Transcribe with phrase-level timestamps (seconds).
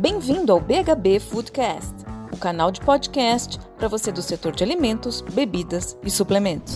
[0.00, 1.94] Bem-vindo ao BHB Foodcast,
[2.32, 6.74] o canal de podcast para você do setor de alimentos, bebidas e suplementos.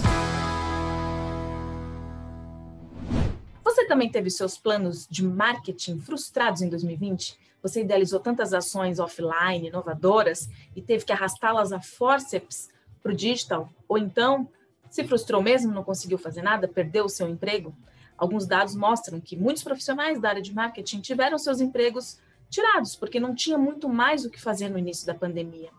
[3.65, 7.39] Você também teve seus planos de marketing frustrados em 2020?
[7.63, 10.47] Você idealizou tantas ações offline inovadoras
[10.77, 12.69] e teve que arrastá-las a forceps
[13.03, 13.73] para o digital?
[13.89, 14.47] Ou então
[14.91, 17.75] se frustrou mesmo, não conseguiu fazer nada, perdeu o seu emprego?
[18.19, 22.19] Alguns dados mostram que muitos profissionais da área de marketing tiveram seus empregos
[22.55, 25.71] tirados, porque não tinha muito mais o que fazer no início da pandemia.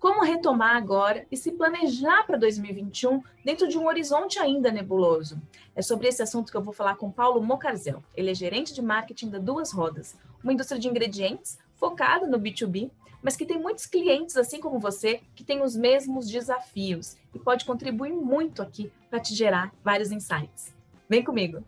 [0.00, 5.40] Como retomar agora e se planejar para 2021 dentro de um horizonte ainda nebuloso?
[5.74, 8.02] É sobre esse assunto que eu vou falar com Paulo Mocarzel.
[8.14, 12.90] Ele é gerente de marketing da Duas Rodas, uma indústria de ingredientes focada no B2B,
[13.22, 17.64] mas que tem muitos clientes, assim como você, que tem os mesmos desafios e pode
[17.64, 20.74] contribuir muito aqui para te gerar vários insights.
[21.08, 21.64] Vem comigo!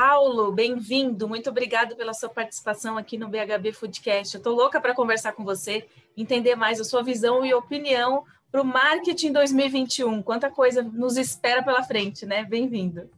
[0.00, 1.26] Paulo, bem-vindo.
[1.26, 4.32] Muito obrigado pela sua participação aqui no BHB Foodcast.
[4.32, 8.62] Eu estou louca para conversar com você, entender mais a sua visão e opinião para
[8.62, 10.22] o marketing 2021.
[10.22, 12.44] Quanta coisa nos espera pela frente, né?
[12.44, 13.10] Bem-vindo.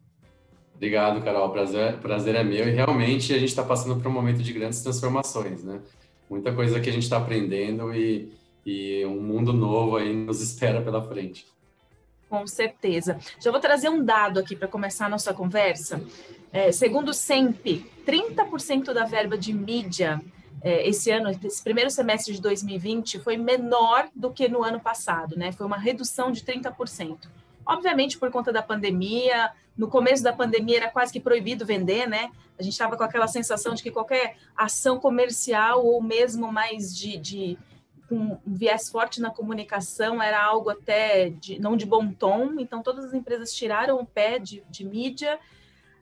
[0.74, 1.50] Obrigado, Carol.
[1.50, 2.66] Prazer, prazer é meu.
[2.66, 5.82] E realmente a gente está passando por um momento de grandes transformações, né?
[6.30, 8.32] Muita coisa que a gente está aprendendo e,
[8.64, 11.46] e um mundo novo aí nos espera pela frente.
[12.30, 13.18] Com certeza.
[13.38, 16.00] Já vou trazer um dado aqui para começar a nossa conversa.
[16.52, 20.20] É, segundo o SEMP, 30% da verba de mídia
[20.62, 25.36] é, esse ano, esse primeiro semestre de 2020, foi menor do que no ano passado,
[25.36, 25.52] né?
[25.52, 27.28] Foi uma redução de 30%.
[27.64, 32.30] Obviamente, por conta da pandemia, no começo da pandemia era quase que proibido vender, né?
[32.58, 37.16] A gente estava com aquela sensação de que qualquer ação comercial ou mesmo mais de,
[37.16, 37.58] de
[38.10, 43.04] um viés forte na comunicação, era algo até de, não de bom tom, então todas
[43.04, 45.38] as empresas tiraram o pé de, de mídia,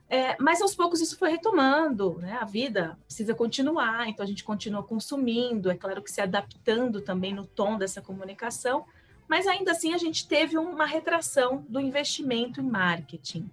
[0.09, 2.37] é, mas aos poucos isso foi retomando, né?
[2.41, 7.31] A vida precisa continuar, então a gente continua consumindo, é claro que se adaptando também
[7.31, 8.85] no tom dessa comunicação,
[9.27, 13.47] mas ainda assim a gente teve uma retração do investimento em marketing.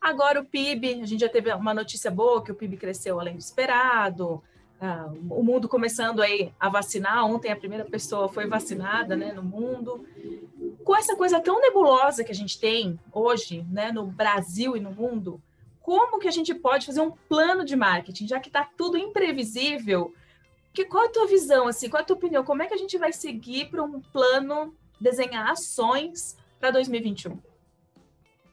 [0.00, 3.34] Agora o PIB, a gente já teve uma notícia boa que o PIB cresceu além
[3.34, 4.42] do esperado,
[4.80, 7.24] ah, o mundo começando aí a vacinar.
[7.24, 10.04] Ontem a primeira pessoa foi vacinada né, no mundo.
[10.82, 14.90] Com essa coisa tão nebulosa que a gente tem hoje, né, no Brasil e no
[14.90, 15.40] mundo,
[15.84, 20.14] como que a gente pode fazer um plano de marketing, já que está tudo imprevisível?
[20.72, 22.42] Que, qual é a tua visão, assim, qual é a tua opinião?
[22.42, 27.38] Como é que a gente vai seguir para um plano, desenhar ações para 2021?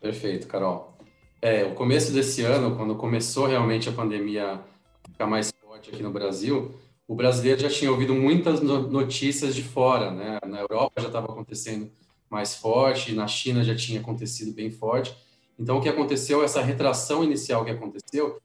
[0.01, 0.93] Perfeito, Carol.
[1.41, 4.59] É, o começo desse ano, quando começou realmente a pandemia
[5.09, 6.75] ficar mais forte aqui no Brasil,
[7.07, 10.37] o brasileiro já tinha ouvido muitas notícias de fora, né?
[10.45, 11.89] Na Europa já estava acontecendo
[12.29, 15.15] mais forte, na China já tinha acontecido bem forte.
[15.61, 18.41] Então, o que aconteceu, essa retração inicial que aconteceu,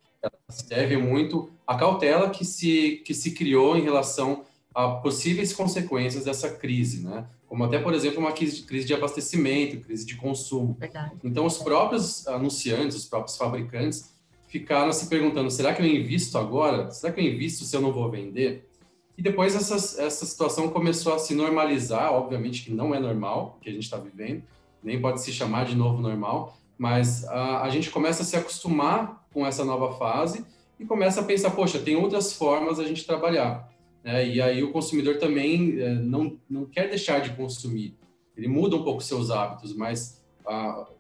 [0.51, 4.45] se deve muito à cautela que se, que se criou em relação
[4.75, 7.27] a possíveis consequências dessa crise, né?
[7.47, 10.77] Como até, por exemplo, uma crise, crise de abastecimento, crise de consumo.
[10.79, 11.15] Verdade.
[11.25, 14.13] Então, os próprios anunciantes, os próprios fabricantes,
[14.47, 16.91] ficaram se perguntando: será que eu invisto agora?
[16.91, 18.69] Será que eu invisto se eu não vou vender?
[19.17, 23.71] E depois essa, essa situação começou a se normalizar, obviamente que não é normal que
[23.71, 24.43] a gente está vivendo,
[24.83, 29.27] nem pode se chamar de novo normal, mas a, a gente começa a se acostumar
[29.33, 30.45] com essa nova fase
[30.79, 33.69] e começa a pensar: poxa, tem outras formas a gente trabalhar.
[34.05, 34.29] Né?
[34.29, 37.97] E aí o consumidor também é, não, não quer deixar de consumir,
[38.37, 40.25] ele muda um pouco seus hábitos, mas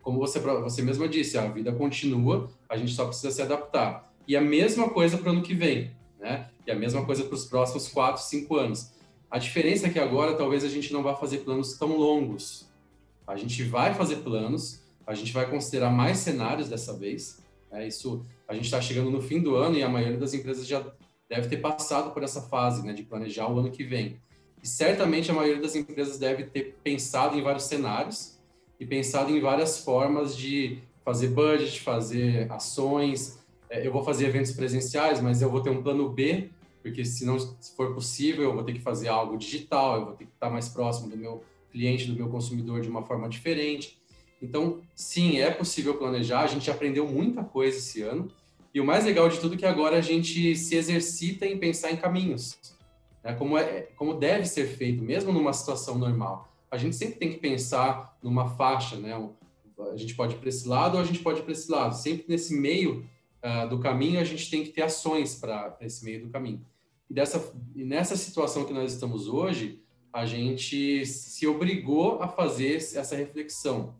[0.03, 4.13] como você, você mesma disse, a vida continua, a gente só precisa se adaptar.
[4.27, 6.49] E a mesma coisa para o ano que vem, né?
[6.67, 8.93] E a mesma coisa para os próximos quatro, cinco anos.
[9.31, 12.67] A diferença é que agora talvez a gente não vá fazer planos tão longos.
[13.25, 17.41] A gente vai fazer planos, a gente vai considerar mais cenários dessa vez.
[17.71, 17.87] Né?
[17.87, 20.85] Isso, a gente está chegando no fim do ano e a maioria das empresas já
[21.29, 24.21] deve ter passado por essa fase, né, de planejar o ano que vem.
[24.63, 28.39] E certamente a maioria das empresas deve ter pensado em vários cenários
[28.79, 33.39] e pensado em várias formas de fazer budget, fazer ações.
[33.71, 36.51] É, eu vou fazer eventos presenciais, mas eu vou ter um plano B,
[36.83, 40.15] porque se não se for possível, eu vou ter que fazer algo digital, eu vou
[40.15, 44.01] ter que estar mais próximo do meu cliente, do meu consumidor de uma forma diferente.
[44.41, 46.41] Então, sim, é possível planejar.
[46.41, 48.31] A gente aprendeu muita coisa esse ano.
[48.75, 51.91] E o mais legal de tudo é que agora a gente se exercita em pensar
[51.91, 52.59] em caminhos,
[53.25, 53.33] né?
[53.35, 57.39] como, é, como deve ser feito, mesmo numa situação normal a gente sempre tem que
[57.39, 59.15] pensar numa faixa, né?
[59.93, 61.95] A gente pode ir para esse lado ou a gente pode ir para esse lado.
[61.95, 63.09] Sempre nesse meio
[63.43, 66.65] uh, do caminho, a gente tem que ter ações para esse meio do caminho.
[67.09, 69.81] E, dessa, e nessa situação que nós estamos hoje,
[70.13, 73.95] a gente se obrigou a fazer essa reflexão.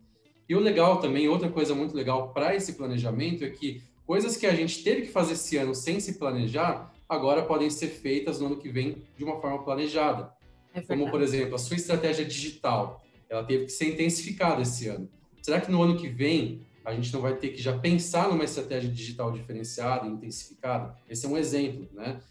[0.49, 4.45] E o legal também, outra coisa muito legal para esse planejamento é que coisas que
[4.45, 8.47] a gente teve que fazer esse ano sem se planejar, agora podem ser feitas no
[8.47, 10.31] ano que vem de uma forma planejada.
[10.73, 15.09] É Como, por exemplo, a sua estratégia digital, ela teve que ser intensificada esse ano.
[15.41, 18.45] Será que no ano que vem a gente não vai ter que já pensar numa
[18.45, 20.95] estratégia digital diferenciada, intensificada?
[21.09, 22.21] Esse é um exemplo, né?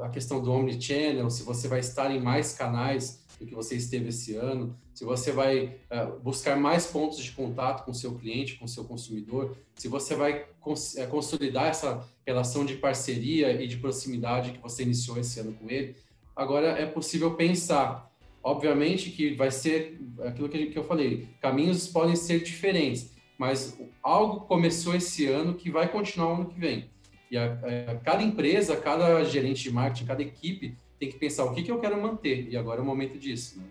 [0.00, 4.08] A questão do omnichannel, se você vai estar em mais canais do que você esteve
[4.08, 8.54] esse ano, se você vai uh, buscar mais pontos de contato com o seu cliente,
[8.54, 13.66] com o seu consumidor, se você vai cons uh, consolidar essa relação de parceria e
[13.66, 15.96] de proximidade que você iniciou esse ano com ele,
[16.34, 18.10] agora é possível pensar.
[18.44, 24.94] Obviamente que vai ser aquilo que, eu falei, caminhos podem ser diferentes, mas algo começou
[24.94, 26.90] esse ano que vai continuar ano que vem.
[27.30, 27.44] E a,
[27.88, 31.72] a, cada empresa, cada gerente de marketing, cada equipe tem que pensar o que, que
[31.72, 32.48] eu quero manter.
[32.48, 33.58] E agora é o momento disso.
[33.58, 33.64] Né?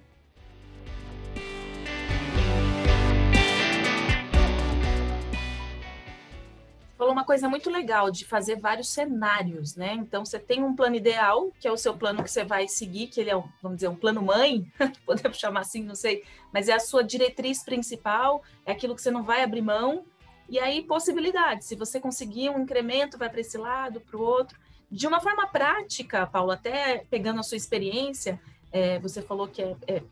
[6.98, 9.94] falou uma coisa muito legal de fazer vários cenários, né?
[9.94, 13.08] Então você tem um plano ideal, que é o seu plano que você vai seguir,
[13.08, 14.72] que ele é, vamos dizer, um plano mãe,
[15.04, 16.24] podemos chamar assim, não sei,
[16.54, 20.06] mas é a sua diretriz principal, é aquilo que você não vai abrir mão.
[20.48, 24.60] E aí possibilidades, se você conseguir um incremento, vai para esse lado, para o outro.
[24.92, 28.40] De uma forma prática, Paulo, até pegando a sua experiência,
[28.74, 30.04] é, você falou que é, é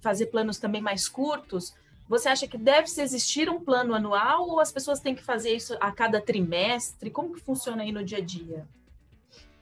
[0.00, 1.74] fazer planos também mais curtos.
[2.08, 5.54] Você acha que deve se existir um plano anual ou as pessoas têm que fazer
[5.54, 7.10] isso a cada trimestre?
[7.10, 8.66] Como que funciona aí no dia a dia?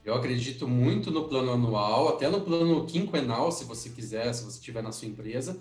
[0.05, 4.61] Eu acredito muito no plano anual, até no plano quinquenal, se você quiser, se você
[4.61, 5.61] tiver na sua empresa,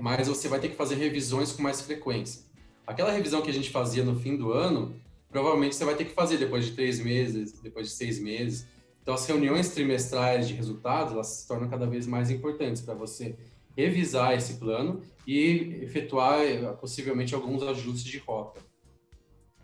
[0.00, 2.42] mas você vai ter que fazer revisões com mais frequência.
[2.86, 4.94] Aquela revisão que a gente fazia no fim do ano,
[5.32, 8.68] provavelmente você vai ter que fazer depois de três meses, depois de seis meses.
[9.02, 13.36] Então, as reuniões trimestrais de resultados, elas se tornam cada vez mais importantes para você
[13.76, 16.40] revisar esse plano e efetuar
[16.78, 18.60] possivelmente alguns ajustes de rota.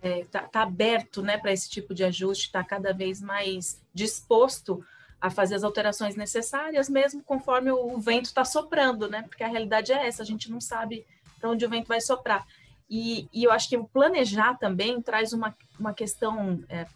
[0.01, 4.83] É, tá, tá aberto né, para esse tipo de ajuste, está cada vez mais disposto
[5.21, 9.23] a fazer as alterações necessárias, mesmo conforme o vento está soprando, né?
[9.29, 11.05] Porque a realidade é essa, a gente não sabe
[11.41, 12.47] para onde o vento vai soprar.
[12.89, 16.87] E, e, eu acho que planejar também traz uma, uma questão é,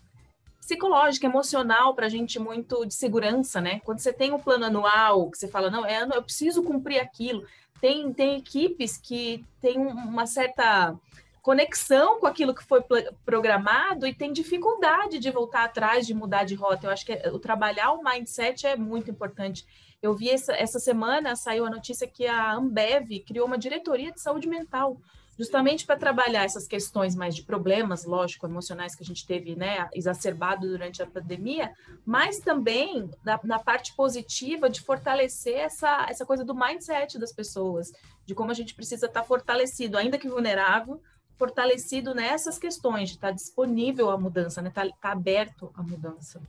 [0.59, 3.81] psicológica, emocional para a gente muito de segurança, né?
[3.81, 7.45] Quando você tem um plano anual, que você fala, não, é eu preciso cumprir aquilo.
[7.81, 10.97] Tem, tem equipes que têm uma certa
[11.43, 12.81] conexão com aquilo que foi
[13.25, 16.87] programado e tem dificuldade de voltar atrás, de mudar de rota.
[16.87, 19.67] Eu acho que o trabalhar o mindset é muito importante.
[20.01, 24.21] Eu vi essa, essa semana, saiu a notícia que a Ambev criou uma diretoria de
[24.21, 24.97] saúde mental
[25.37, 29.89] justamente para trabalhar essas questões mais de problemas, lógico, emocionais que a gente teve, né,
[29.95, 31.73] exacerbado durante a pandemia,
[32.05, 37.93] mas também na, na, parte positiva de fortalecer essa, essa coisa do mindset das pessoas,
[38.27, 41.01] de como a gente precisa estar tá fortalecido, ainda que vulnerável,
[41.39, 46.41] fortalecido nessas questões, de estar tá disponível à mudança, né, estar tá, aberto à mudança.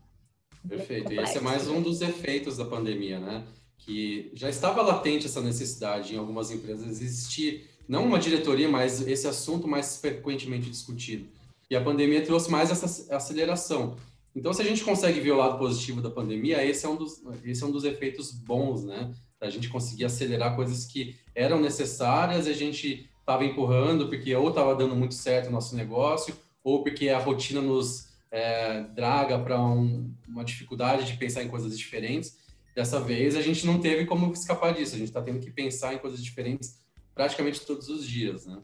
[0.67, 1.11] Perfeito.
[1.11, 3.45] É e esse é mais um dos efeitos da pandemia, né?
[3.77, 9.27] Que já estava latente essa necessidade em algumas empresas existir não uma diretoria, mas esse
[9.27, 11.27] assunto mais frequentemente discutido.
[11.69, 13.95] E a pandemia trouxe mais essa aceleração.
[14.35, 17.21] Então, se a gente consegue ver o lado positivo da pandemia, esse é um dos,
[17.43, 19.13] esse é um dos efeitos bons, né?
[19.39, 24.75] Da gente conseguir acelerar coisas que eram necessárias, a gente estava empurrando porque ou estava
[24.75, 30.11] dando muito certo o nosso negócio, ou porque a rotina nos é, draga para um,
[30.27, 32.37] uma dificuldade de pensar em coisas diferentes.
[32.75, 35.93] Dessa vez, a gente não teve como escapar disso, a gente está tendo que pensar
[35.93, 36.82] em coisas diferentes
[37.13, 38.61] praticamente todos os dias, né?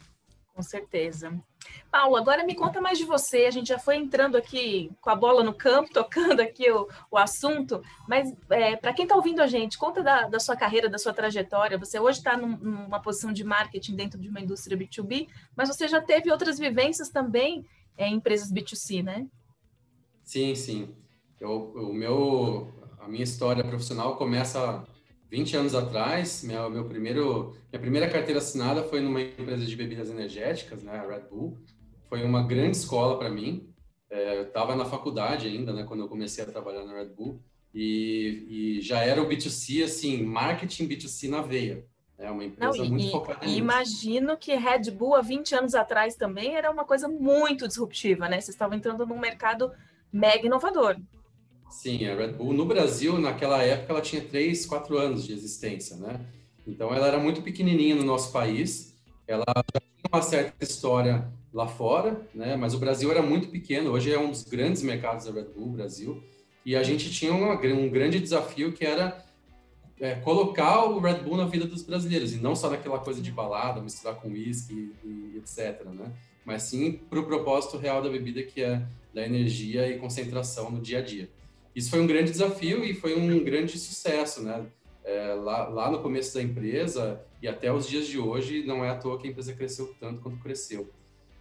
[0.60, 1.42] Com certeza.
[1.90, 3.46] Paulo, agora me conta mais de você.
[3.46, 7.18] A gente já foi entrando aqui com a bola no campo, tocando aqui o, o
[7.18, 10.98] assunto, mas é, para quem está ouvindo a gente, conta da, da, sua carreira, da
[10.98, 11.78] sua trajetória.
[11.78, 15.88] Você hoje está num, numa posição de marketing dentro de uma indústria B2B, mas você
[15.88, 17.66] já teve outras vivências também
[17.98, 19.28] é, em empresas B2C, né?
[20.26, 20.94] Sim, sim.
[21.40, 24.86] Eu, o meu, a minha história profissional começa
[25.30, 30.10] 20 anos atrás, meu, meu primeiro, minha primeira carteira assinada foi numa empresa de bebidas
[30.10, 31.58] energéticas, né, a Red Bull.
[32.10, 33.70] Foi uma grande escola para mim.
[34.10, 37.40] É, eu estava na faculdade ainda, né, quando eu comecei a trabalhar na Red Bull.
[37.74, 41.86] E, e já era o B2C, assim, marketing B2C na veia.
[42.18, 43.58] É uma empresa Não, e, muito focada nisso.
[43.58, 48.42] Imagino que Red Bull, há 20 anos atrás também, era uma coisa muito disruptiva, né?
[48.42, 49.72] Vocês estavam entrando num mercado
[50.12, 50.98] mega inovador.
[51.70, 55.96] Sim, a Red Bull no Brasil, naquela época, ela tinha 3, 4 anos de existência,
[55.98, 56.26] né?
[56.68, 58.96] Então, ela era muito pequenininha no nosso país,
[59.28, 62.56] ela já tinha uma certa história lá fora, né?
[62.56, 65.70] Mas o Brasil era muito pequeno, hoje é um dos grandes mercados da Red Bull,
[65.70, 66.24] Brasil,
[66.66, 69.24] e a gente tinha uma, um grande desafio que era
[70.00, 73.32] é, colocar o Red Bull na vida dos brasileiros, e não só naquela coisa de
[73.32, 76.12] balada, misturar com uísque e, etc, né?
[76.46, 78.82] mas sim para o propósito real da bebida, que é
[79.14, 81.30] da energia e concentração no dia a dia.
[81.76, 84.66] Isso foi um grande desafio e foi um grande sucesso, né?
[85.04, 88.90] É, lá, lá no começo da empresa e até os dias de hoje, não é
[88.90, 90.90] à toa que a empresa cresceu tanto quanto cresceu.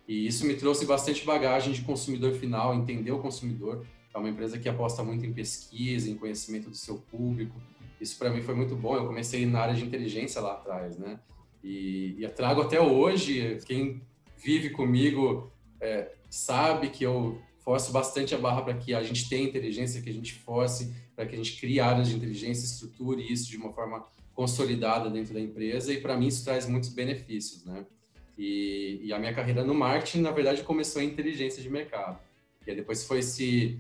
[0.07, 3.85] E isso me trouxe bastante bagagem de consumidor final, entender o consumidor.
[4.15, 7.61] É uma empresa que aposta muito em pesquisa, em conhecimento do seu público.
[8.01, 8.97] Isso para mim foi muito bom.
[8.97, 11.21] Eu comecei na área de inteligência lá atrás, né?
[11.63, 13.59] E, e trago até hoje.
[13.67, 14.01] Quem
[14.37, 19.47] vive comigo é, sabe que eu forço bastante a barra para que a gente tenha
[19.47, 23.51] inteligência, que a gente force para que a gente crie áreas de inteligência, estruture isso
[23.51, 25.93] de uma forma consolidada dentro da empresa.
[25.93, 27.85] E para mim isso traz muitos benefícios, né?
[28.39, 32.19] E, e, a minha carreira no marketing, na verdade, começou em inteligência de mercado.
[32.67, 33.79] E depois foi se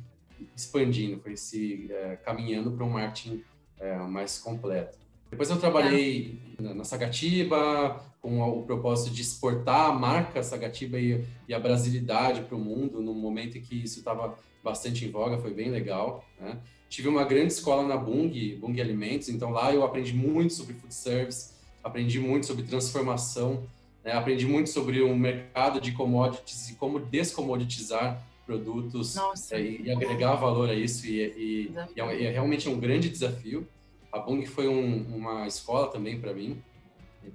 [0.55, 3.43] expandindo, foi se é, caminhando para um marketing
[3.81, 4.99] é, mais completo.
[5.31, 11.25] Depois eu trabalhei na, na Sagatiba com o propósito de exportar a marca Sagatiba e,
[11.47, 15.39] e a brasilidade para o mundo, no momento em que isso estava bastante em voga,
[15.39, 16.25] foi bem legal.
[16.41, 16.59] Né?
[16.89, 20.95] Tive uma grande escola na Bung, Bung Alimentos, então lá eu aprendi muito sobre food
[20.95, 23.63] service, aprendi muito sobre transformação,
[24.05, 24.13] né?
[24.13, 29.15] aprendi muito sobre o mercado de commodities e como descomoditizar produtos
[29.53, 33.11] é, e, e, agregar valor a isso e, e, e é, é, realmente um grande
[33.11, 33.69] desafio.
[34.13, 36.63] A Bung foi um, uma escola também para mim,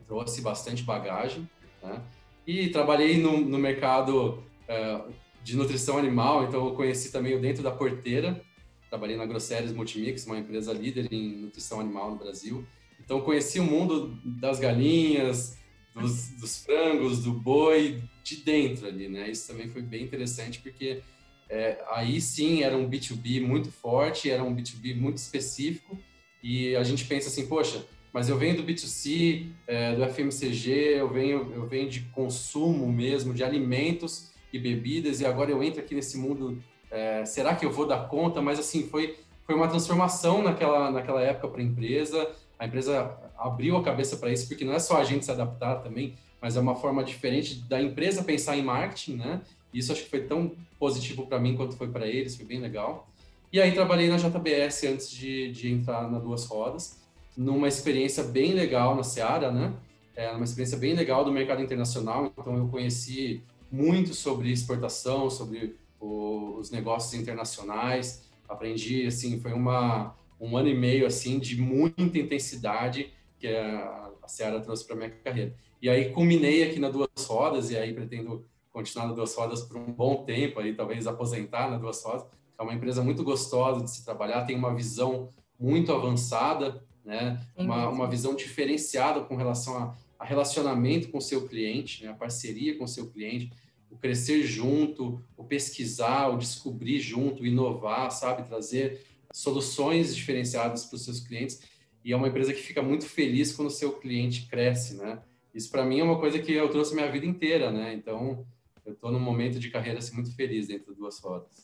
[0.08, 1.48] trouxe bastante bagagem,
[1.82, 2.02] né?
[2.46, 5.14] E trabalhei no, no mercado uh,
[5.44, 8.42] de nutrição animal, então eu conheci também o Dentro da Porteira,
[8.90, 12.66] trabalhei na Grosseries Multimix, uma empresa líder em nutrição animal no Brasil.
[13.00, 15.58] Então conheci o mundo das galinhas,
[15.94, 19.30] dos, dos frangos, do boi, de dentro ali, né?
[19.30, 21.02] Isso também foi bem interessante porque
[21.50, 25.98] é, aí sim era um B2B muito forte, era um B2B muito específico
[26.44, 31.10] e a gente pensa assim, poxa, mas eu venho do B2C, é, do FMCG, eu
[31.10, 35.96] venho, eu venho de consumo mesmo, de alimentos e bebidas e agora eu entro aqui
[35.96, 38.42] nesse mundo, é, será que eu vou dar conta?
[38.42, 43.78] Mas assim, foi, foi uma transformação naquela, naquela época para a empresa, a empresa abriu
[43.78, 46.60] a cabeça para isso, porque não é só a gente se adaptar também, mas é
[46.60, 49.42] uma forma diferente da empresa pensar em marketing, né?
[49.74, 53.08] Isso acho que foi tão positivo para mim quanto foi para eles, foi bem legal.
[53.54, 57.00] E aí trabalhei na JBS antes de, de entrar na Duas Rodas,
[57.38, 59.76] numa experiência bem legal na Seara, né?
[60.16, 65.76] É uma experiência bem legal do mercado internacional, então eu conheci muito sobre exportação, sobre
[66.00, 72.02] o, os negócios internacionais, aprendi, assim, foi uma, um ano e meio, assim, de muita
[72.02, 75.54] intensidade que a, a Seara trouxe para minha carreira.
[75.80, 79.78] E aí culminei aqui na Duas Rodas, e aí pretendo continuar na Duas Rodas por
[79.78, 82.26] um bom tempo, aí talvez aposentar na Duas Rodas.
[82.58, 85.30] É uma empresa muito gostosa de se trabalhar, tem uma visão
[85.60, 87.42] muito avançada, né?
[87.56, 92.12] Uma, uma visão diferenciada com relação a, a relacionamento com o seu cliente, né?
[92.12, 93.52] a parceria com o seu cliente,
[93.90, 98.48] o crescer junto, o pesquisar, o descobrir junto, inovar, sabe?
[98.48, 101.62] Trazer soluções diferenciadas para os seus clientes.
[102.04, 105.22] E é uma empresa que fica muito feliz quando o seu cliente cresce, né?
[105.54, 107.94] Isso para mim é uma coisa que eu trouxe minha vida inteira, né?
[107.94, 108.46] Então,
[108.86, 111.63] eu estou num momento de carreira assim, muito feliz dentro de duas rodas.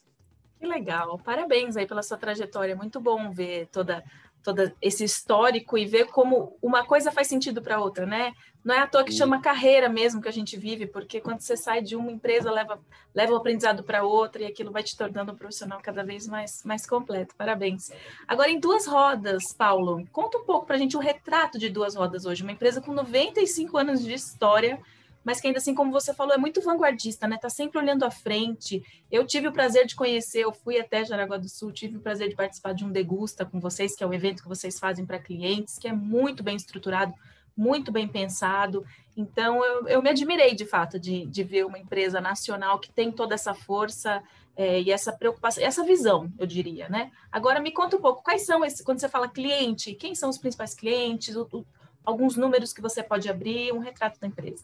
[0.59, 2.75] Que legal, parabéns aí pela sua trajetória.
[2.75, 4.03] Muito bom ver toda
[4.43, 8.33] todo esse histórico e ver como uma coisa faz sentido para outra, né?
[8.63, 11.55] Não é à toa que chama carreira mesmo que a gente vive, porque quando você
[11.55, 12.79] sai de uma empresa, leva,
[13.13, 16.63] leva o aprendizado para outra e aquilo vai te tornando um profissional cada vez mais,
[16.63, 17.35] mais completo.
[17.37, 17.91] Parabéns.
[18.27, 21.95] Agora, em duas rodas, Paulo, conta um pouco para a gente o retrato de duas
[21.95, 24.79] rodas hoje, uma empresa com 95 anos de história
[25.23, 27.37] mas que ainda assim, como você falou, é muito vanguardista, né?
[27.37, 28.83] Tá sempre olhando à frente.
[29.11, 32.29] Eu tive o prazer de conhecer, eu fui até Jaraguá do Sul, tive o prazer
[32.29, 35.19] de participar de um degusta com vocês, que é um evento que vocês fazem para
[35.19, 37.13] clientes, que é muito bem estruturado,
[37.55, 38.85] muito bem pensado.
[39.15, 43.11] Então, eu, eu me admirei de fato de, de ver uma empresa nacional que tem
[43.11, 44.23] toda essa força
[44.55, 47.11] é, e essa preocupação, essa visão, eu diria, né?
[47.31, 50.37] Agora, me conta um pouco, quais são, esses, quando você fala cliente, quem são os
[50.37, 51.65] principais clientes, o, o,
[52.03, 54.63] alguns números que você pode abrir, um retrato da empresa.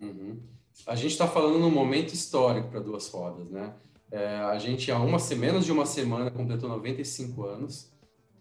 [0.00, 0.38] Uhum.
[0.86, 3.74] A gente está falando num momento histórico para duas rodas, né?
[4.10, 7.92] É, a gente, há uma, menos de uma semana, completou 95 anos.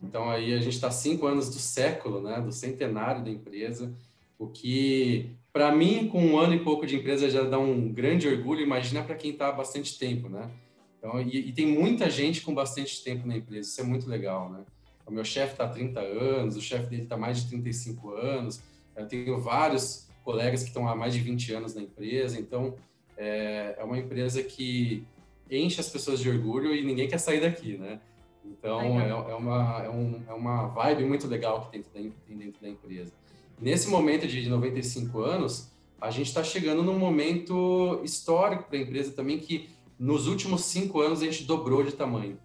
[0.02, 2.42] Então, aí a gente está cinco anos do século, né?
[2.42, 3.94] Do centenário da empresa.
[4.38, 8.28] O que, para mim, com um ano e pouco de empresa, já dá um grande
[8.28, 8.62] orgulho.
[8.62, 10.50] Imagina para quem está há bastante tempo, né?
[10.98, 13.70] Então, e, e, tem muita gente com bastante tempo na empresa.
[13.70, 14.64] Isso é muito legal, né?
[15.06, 18.62] O meu chefe está há 30 anos, o chefe dele está mais de 35 anos.
[18.96, 22.40] Eu tenho vários colegas que estão há mais de 20 anos na empresa.
[22.40, 22.76] Então,
[23.18, 25.04] é, é uma empresa que
[25.50, 28.00] enche as pessoas de orgulho e ninguém quer sair daqui, né?
[28.46, 32.38] Então, é, é, uma, é, um, é uma vibe muito legal que tem dentro, tem
[32.38, 33.12] dentro da empresa.
[33.60, 39.12] Nesse momento de 95 anos, a gente está chegando num momento histórico para a empresa
[39.12, 39.68] também que
[39.98, 42.38] nos últimos cinco anos a gente dobrou de tamanho.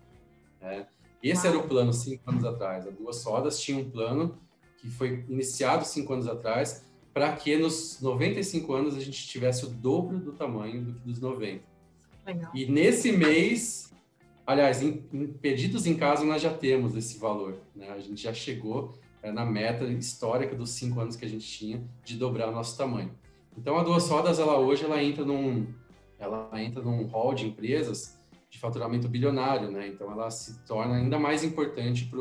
[0.59, 0.87] Né?
[1.23, 1.55] Esse Uau.
[1.55, 2.87] era o plano cinco anos atrás.
[2.87, 4.39] A Duas Sodas tinha um plano
[4.79, 6.84] que foi iniciado cinco anos atrás
[7.15, 11.21] para que nos 95 anos a gente tivesse o dobro do tamanho do que dos
[11.21, 11.63] 90.
[12.27, 12.51] Legal.
[12.53, 13.95] E nesse mês,
[14.45, 17.61] aliás, em, em, pedidos em casa nós já temos esse valor.
[17.75, 17.89] Né?
[17.91, 18.93] A gente já chegou
[19.23, 22.77] é, na meta histórica dos cinco anos que a gente tinha de dobrar o nosso
[22.77, 23.13] tamanho.
[23.57, 25.73] Então a Duas Rodas, ela hoje ela entra num
[26.19, 28.19] ela entra num hall de empresas
[28.51, 29.87] de faturamento bilionário, né?
[29.87, 32.21] Então ela se torna ainda mais importante para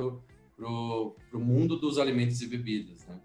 [0.68, 3.20] o mundo dos alimentos e bebidas, né?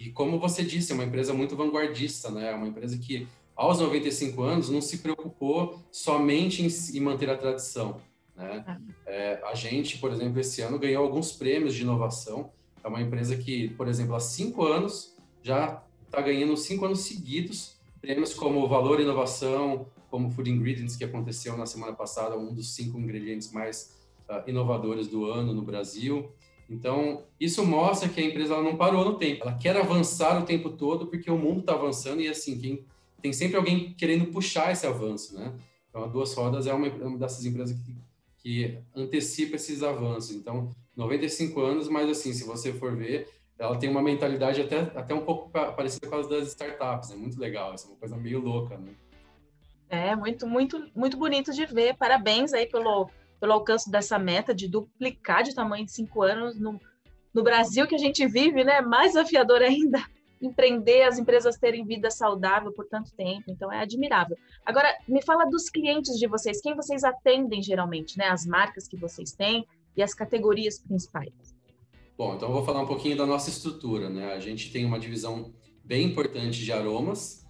[0.00, 2.52] E como você disse, é uma empresa muito vanguardista, né?
[2.52, 7.36] É uma empresa que aos 95 anos não se preocupou somente em, em manter a
[7.36, 8.00] tradição,
[8.34, 8.80] né?
[9.06, 9.34] É.
[9.34, 12.50] é, a gente, por exemplo, esse ano ganhou alguns prêmios de inovação.
[12.82, 17.78] É uma empresa que, por exemplo, há cinco anos já está ganhando cinco anos seguidos
[18.00, 22.74] prêmios como Valor e Inovação, como Food Ingredients, que aconteceu na semana passada, um dos
[22.74, 23.94] cinco ingredientes mais
[24.30, 26.32] uh, inovadores do ano no Brasil.
[26.70, 30.70] Então, isso mostra que a empresa não parou no tempo, ela quer avançar o tempo
[30.70, 32.84] todo porque o mundo está avançando e, assim, quem,
[33.20, 35.52] tem sempre alguém querendo puxar esse avanço, né?
[35.88, 37.96] Então, a Duas Rodas é uma, uma dessas empresas que,
[38.38, 40.36] que antecipa esses avanços.
[40.36, 45.12] Então, 95 anos, mas, assim, se você for ver, ela tem uma mentalidade até, até
[45.12, 48.38] um pouco parecida com as das startups, é muito legal, isso é uma coisa meio
[48.38, 48.92] louca, né?
[49.88, 51.96] É, muito, muito, muito bonito de ver.
[51.96, 56.78] Parabéns aí pelo, pelo alcance dessa meta de duplicar de tamanho em cinco anos no,
[57.32, 58.80] no Brasil que a gente vive, né?
[58.82, 59.98] Mais desafiador ainda
[60.40, 63.44] empreender, as empresas terem vida saudável por tanto tempo.
[63.48, 64.36] Então é admirável.
[64.64, 68.26] Agora, me fala dos clientes de vocês, quem vocês atendem geralmente, né?
[68.28, 69.66] As marcas que vocês têm
[69.96, 71.32] e as categorias principais.
[72.16, 74.34] Bom, então eu vou falar um pouquinho da nossa estrutura, né?
[74.34, 77.46] A gente tem uma divisão bem importante de aromas.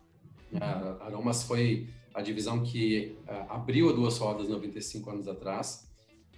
[1.00, 1.88] Aromas foi
[2.21, 5.89] a divisão que uh, abriu a Duas Rodas 95 anos atrás.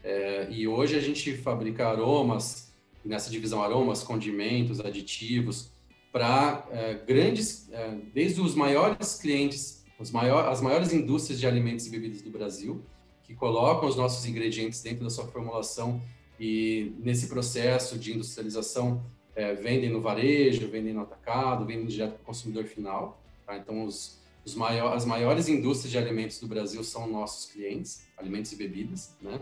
[0.03, 2.73] É, e hoje a gente fabrica aromas,
[3.05, 5.71] nessa divisão aromas, condimentos, aditivos,
[6.11, 11.87] para é, grandes, é, desde os maiores clientes, os maior, as maiores indústrias de alimentos
[11.87, 12.85] e bebidas do Brasil,
[13.23, 16.03] que colocam os nossos ingredientes dentro da sua formulação
[16.39, 22.23] e nesse processo de industrialização é, vendem no varejo, vendem no atacado, vendem direto para
[22.23, 23.23] o consumidor final.
[23.47, 23.57] Tá?
[23.57, 29.17] Então, os as maiores indústrias de alimentos do Brasil são nossos clientes, alimentos e bebidas,
[29.21, 29.41] né?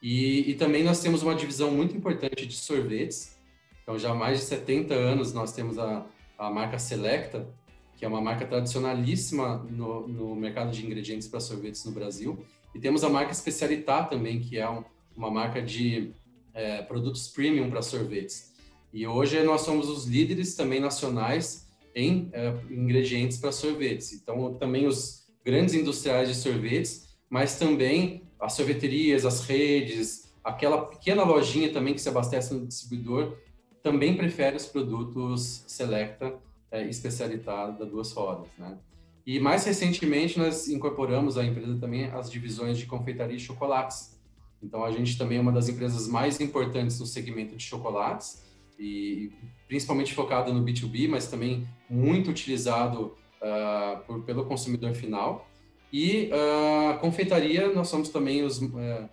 [0.00, 3.36] E, e também nós temos uma divisão muito importante de sorvetes.
[3.82, 6.06] Então, já há mais de 70 anos nós temos a,
[6.38, 7.48] a marca Selecta,
[7.96, 12.38] que é uma marca tradicionalíssima no, no mercado de ingredientes para sorvetes no Brasil.
[12.74, 14.84] E temos a marca Specialità também, que é um,
[15.16, 16.12] uma marca de
[16.52, 18.52] é, produtos premium para sorvetes.
[18.92, 21.65] E hoje nós somos os líderes também nacionais
[21.96, 24.12] em é, ingredientes para sorvetes.
[24.12, 31.24] Então, também os grandes industriais de sorvetes, mas também as sorveterias, as redes, aquela pequena
[31.24, 33.36] lojinha também que se abastece no distribuidor,
[33.82, 36.34] também prefere os produtos Selecta
[36.70, 38.78] é, especializados da Duas Rodas, né?
[39.26, 44.16] E mais recentemente nós incorporamos a empresa também as divisões de confeitaria e chocolates,
[44.62, 48.42] então, a gente também é uma das empresas mais importantes no segmento de chocolates,
[48.78, 49.32] e
[49.66, 55.48] principalmente focado no B2B, mas também muito utilizado uh, por, pelo consumidor final.
[55.92, 59.08] E uh, a confeitaria, nós somos também os, uh,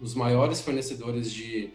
[0.00, 1.70] os maiores fornecedores de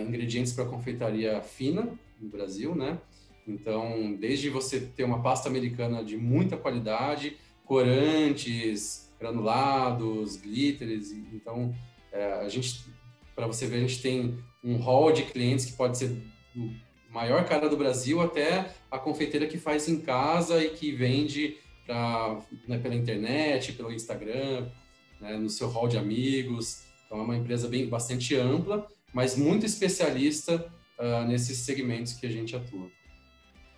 [0.00, 1.86] ingredientes para confeitaria fina
[2.18, 2.98] no Brasil, né?
[3.46, 11.74] Então, desde você ter uma pasta americana de muita qualidade, corantes, granulados, glitters, então
[12.10, 12.86] é, a gente,
[13.34, 16.16] para você ver, a gente tem um hall de clientes que pode ser
[17.16, 22.42] maior cara do Brasil até a confeiteira que faz em casa e que vende pra,
[22.68, 24.68] né, pela internet, pelo Instagram,
[25.18, 26.82] né, no seu hall de amigos.
[27.06, 32.30] Então é uma empresa bem bastante ampla, mas muito especialista uh, nesses segmentos que a
[32.30, 32.90] gente atua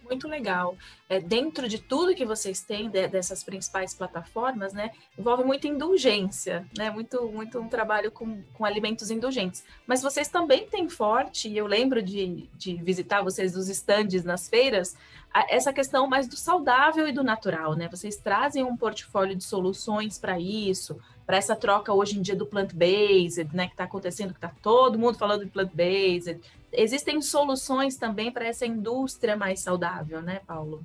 [0.08, 0.76] muito legal.
[1.08, 6.66] É, dentro de tudo que vocês têm de, dessas principais plataformas, né, envolve muita indulgência,
[6.76, 9.64] né, muito, muito um trabalho com, com alimentos indulgentes.
[9.86, 14.48] Mas vocês também têm forte, e eu lembro de, de visitar vocês dos estandes nas
[14.48, 14.96] feiras,
[15.32, 17.88] a, essa questão mais do saudável e do natural, né?
[17.88, 22.46] Vocês trazem um portfólio de soluções para isso, para essa troca hoje em dia do
[22.46, 26.40] plant-based, né, que está acontecendo, que está todo mundo falando de plant-based,
[26.72, 30.83] existem soluções também para essa indústria mais saudável, né, Paulo?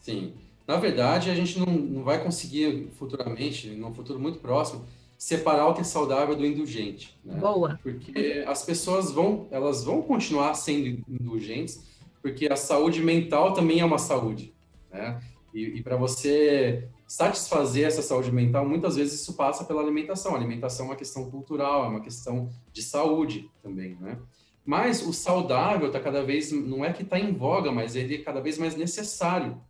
[0.00, 0.32] Sim.
[0.66, 4.84] Na verdade, a gente não, não vai conseguir futuramente, num futuro muito próximo,
[5.18, 7.16] separar o que é saudável do indulgente.
[7.24, 7.36] Né?
[7.36, 7.78] Boa.
[7.82, 11.82] Porque as pessoas vão, elas vão continuar sendo indulgentes,
[12.22, 14.54] porque a saúde mental também é uma saúde,
[14.90, 15.20] né?
[15.52, 20.34] E, e para você satisfazer essa saúde mental, muitas vezes isso passa pela alimentação.
[20.34, 24.18] A alimentação é uma questão cultural, é uma questão de saúde também, né?
[24.64, 28.18] Mas o saudável está cada vez, não é que está em voga, mas ele é
[28.18, 29.60] cada vez mais necessário,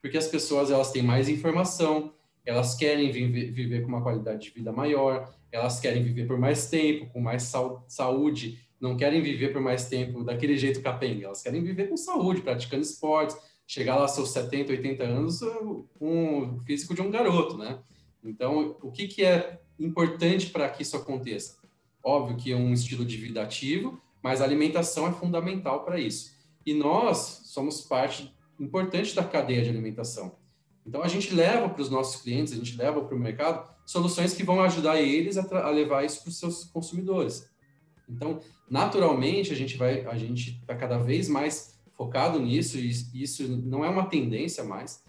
[0.00, 4.50] porque as pessoas elas têm mais informação, elas querem viver, viver com uma qualidade de
[4.50, 7.52] vida maior, elas querem viver por mais tempo, com mais
[7.86, 12.40] saúde, não querem viver por mais tempo daquele jeito capenga, elas querem viver com saúde,
[12.40, 15.40] praticando esportes, chegar lá aos seus 70, 80 anos
[15.98, 17.78] com o físico de um garoto, né?
[18.24, 21.58] Então, o que, que é importante para que isso aconteça?
[22.02, 26.30] Óbvio que é um estilo de vida ativo, mas a alimentação é fundamental para isso.
[26.64, 30.38] E nós somos parte importante da cadeia de alimentação.
[30.86, 34.34] Então, a gente leva para os nossos clientes, a gente leva para o mercado soluções
[34.34, 37.48] que vão ajudar eles a, a levar isso para os seus consumidores.
[38.08, 42.90] Então, naturalmente, a gente vai, a gente está cada vez mais focado nisso, e
[43.22, 45.02] isso não é uma tendência mais.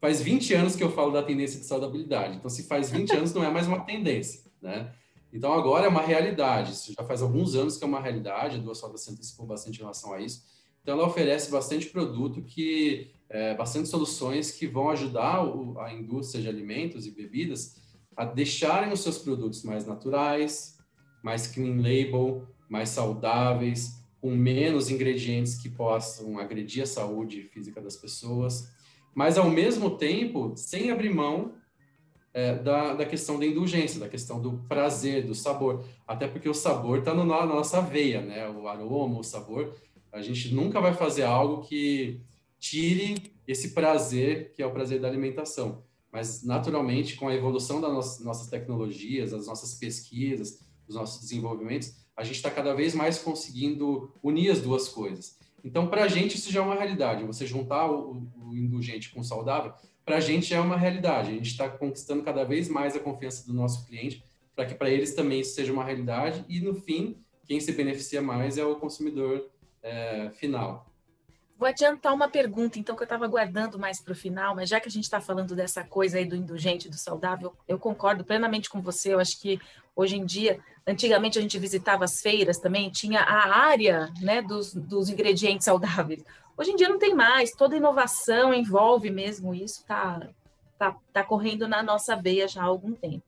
[0.00, 2.36] Faz 20 anos que eu falo da tendência de saudabilidade.
[2.36, 4.92] Então, se faz 20 anos, não é mais uma tendência, né?
[5.32, 6.72] Então, agora é uma realidade.
[6.72, 8.56] Isso já faz alguns anos que é uma realidade.
[8.56, 10.44] A Duas Sodas se antecipou bastante em relação a isso.
[10.82, 16.42] Então, ela oferece bastante produto que, é, bastante soluções que vão ajudar o, a indústria
[16.42, 17.80] de alimentos e bebidas
[18.16, 20.78] a deixarem os seus produtos mais naturais,
[21.22, 27.96] mais clean label, mais saudáveis, com menos ingredientes que possam agredir a saúde física das
[27.96, 28.68] pessoas,
[29.14, 31.54] mas ao mesmo tempo sem abrir mão
[32.34, 36.54] é, da, da questão da indulgência, da questão do prazer, do sabor, até porque o
[36.54, 38.48] sabor está na nossa veia, né?
[38.48, 39.74] O aroma, o sabor,
[40.10, 42.20] a gente nunca vai fazer algo que
[42.58, 45.82] tire esse prazer que é o prazer da alimentação.
[46.10, 52.22] Mas naturalmente, com a evolução das nossas tecnologias, das nossas pesquisas, dos nossos desenvolvimentos, a
[52.22, 55.38] gente está cada vez mais conseguindo unir as duas coisas.
[55.64, 57.24] Então, para a gente, isso já é uma realidade.
[57.24, 59.72] Você juntar o, o indulgente com o saudável,
[60.04, 61.30] para a gente é uma realidade.
[61.30, 64.90] A gente está conquistando cada vez mais a confiança do nosso cliente, para que para
[64.90, 66.44] eles também isso seja uma realidade.
[66.48, 69.48] E, no fim, quem se beneficia mais é o consumidor
[69.82, 70.86] é, final.
[71.58, 74.80] Vou adiantar uma pergunta, então, que eu estava guardando mais para o final, mas já
[74.80, 78.68] que a gente está falando dessa coisa aí do indulgente, do saudável, eu concordo plenamente
[78.68, 79.14] com você.
[79.14, 79.60] Eu acho que
[79.94, 84.74] hoje em dia, antigamente a gente visitava as feiras também, tinha a área né, dos,
[84.74, 86.24] dos ingredientes saudáveis.
[86.62, 90.28] Hoje em dia não tem mais, toda inovação envolve mesmo isso, tá,
[90.78, 93.24] tá, tá correndo na nossa veia já há algum tempo.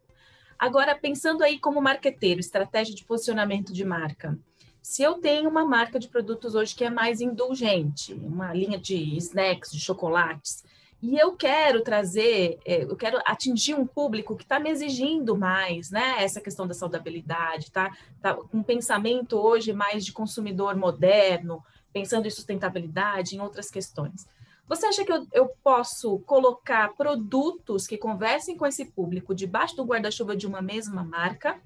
[0.57, 4.39] Agora, pensando aí como marqueteiro, estratégia de posicionamento de marca.
[4.81, 9.17] Se eu tenho uma marca de produtos hoje que é mais indulgente, uma linha de
[9.17, 10.63] snacks, de chocolates,
[11.03, 15.91] e eu quero trazer, é, eu quero atingir um público que está me exigindo mais,
[15.91, 16.23] né?
[16.23, 17.91] Essa questão da saudabilidade, tá?
[18.23, 18.39] tá?
[18.53, 21.65] Um pensamento hoje mais de consumidor moderno,
[21.95, 24.29] pensando em sustentabilidade, em outras questões.
[24.69, 29.85] Você acha que eu, eu posso colocar produtos que conversem com esse público debaixo do
[29.85, 31.59] guarda-chuva de uma mesma marca?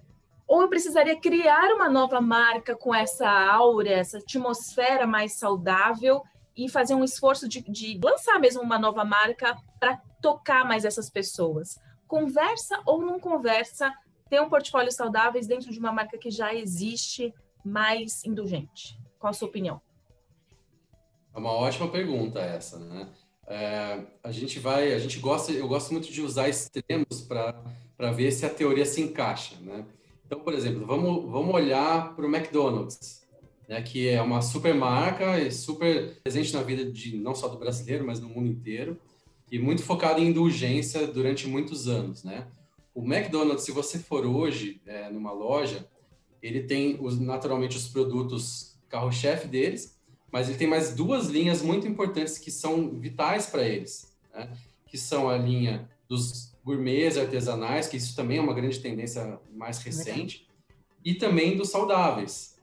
[0.48, 6.22] ou eu precisaria criar uma nova marca com essa aura, essa atmosfera mais saudável
[6.56, 11.10] e fazer um esforço de, de lançar mesmo uma nova marca para tocar mais essas
[11.10, 11.78] pessoas.
[12.06, 13.94] Conversa ou não conversa
[14.30, 18.98] ter um portfólio saudáveis dentro de uma marca que já existe mais indulgente?
[19.18, 19.82] Qual a sua opinião?
[21.38, 23.08] É uma ótima pergunta essa, né?
[23.46, 28.32] É, a gente vai, a gente gosta, eu gosto muito de usar extremos para ver
[28.32, 29.86] se a teoria se encaixa, né?
[30.26, 33.22] Então, por exemplo, vamos, vamos olhar para o McDonald's,
[33.68, 37.56] né, que é uma super marca, é super presente na vida de não só do
[37.56, 38.98] brasileiro, mas no mundo inteiro,
[39.48, 42.48] e muito focado em indulgência durante muitos anos, né?
[42.92, 45.88] O McDonald's, se você for hoje é, numa loja,
[46.42, 49.97] ele tem os, naturalmente os produtos carro-chefe deles,
[50.30, 54.50] mas ele tem mais duas linhas muito importantes que são vitais para eles, né?
[54.86, 59.78] que são a linha dos gourmets artesanais, que isso também é uma grande tendência mais
[59.78, 60.46] recente,
[61.04, 62.58] e também dos saudáveis.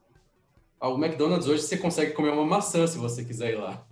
[0.80, 3.86] O McDonald's hoje você consegue comer uma maçã se você quiser ir lá.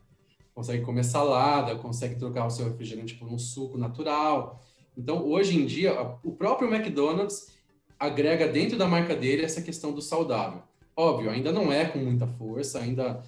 [0.54, 4.62] Consegue comer salada, consegue trocar o seu refrigerante por um suco natural.
[4.96, 7.48] Então, hoje em dia, o próprio McDonald's
[7.98, 10.62] agrega dentro da marca dele essa questão do saudável.
[10.96, 13.24] Óbvio, ainda não é com muita força, ainda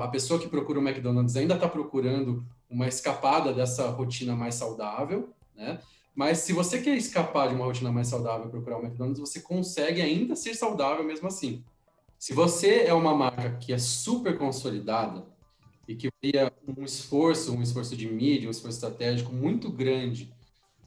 [0.00, 5.30] a pessoa que procura o McDonald's ainda está procurando uma escapada dessa rotina mais saudável,
[5.54, 5.80] né?
[6.14, 9.40] Mas se você quer escapar de uma rotina mais saudável e procurar o McDonald's, você
[9.40, 11.64] consegue ainda ser saudável mesmo assim.
[12.18, 15.24] Se você é uma marca que é super consolidada
[15.88, 20.30] e que teria um esforço, um esforço de mídia, um esforço estratégico muito grande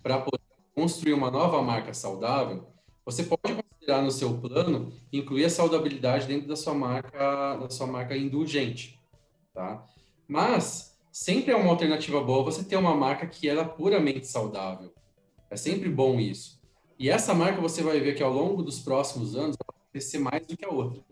[0.03, 0.43] para poder
[0.75, 2.67] construir uma nova marca saudável,
[3.05, 7.85] você pode considerar no seu plano incluir a saudabilidade dentro da sua marca, da sua
[7.85, 8.99] marca indulgente,
[9.53, 9.85] tá?
[10.27, 14.93] Mas sempre é uma alternativa boa você ter uma marca que ela é puramente saudável.
[15.51, 16.61] É sempre bom isso.
[16.97, 20.19] E essa marca você vai ver que ao longo dos próximos anos ela vai crescer
[20.19, 21.03] mais do que a outra.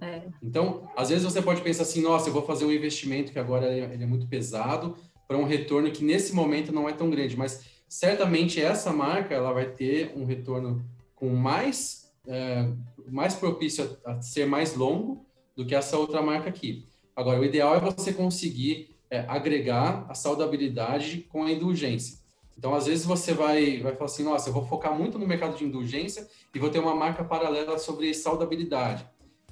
[0.00, 0.22] É.
[0.42, 3.72] Então, às vezes você pode pensar assim, nossa, eu vou fazer um investimento que agora
[3.72, 7.64] ele é muito pesado para um retorno que nesse momento não é tão grande, mas
[7.88, 10.84] certamente essa marca ela vai ter um retorno
[11.24, 12.68] com mais é,
[13.08, 15.24] mais propício a, a, ser mais longo
[15.56, 16.86] do que essa outra marca aqui.
[17.16, 22.18] Agora, o ideal é você conseguir é, agregar a saudabilidade com a indulgência.
[22.58, 25.56] Então, às vezes você vai, vai falar assim, nossa, eu vou focar muito no mercado
[25.56, 29.06] de indulgência e vou ter uma marca paralela sobre saudabilidade.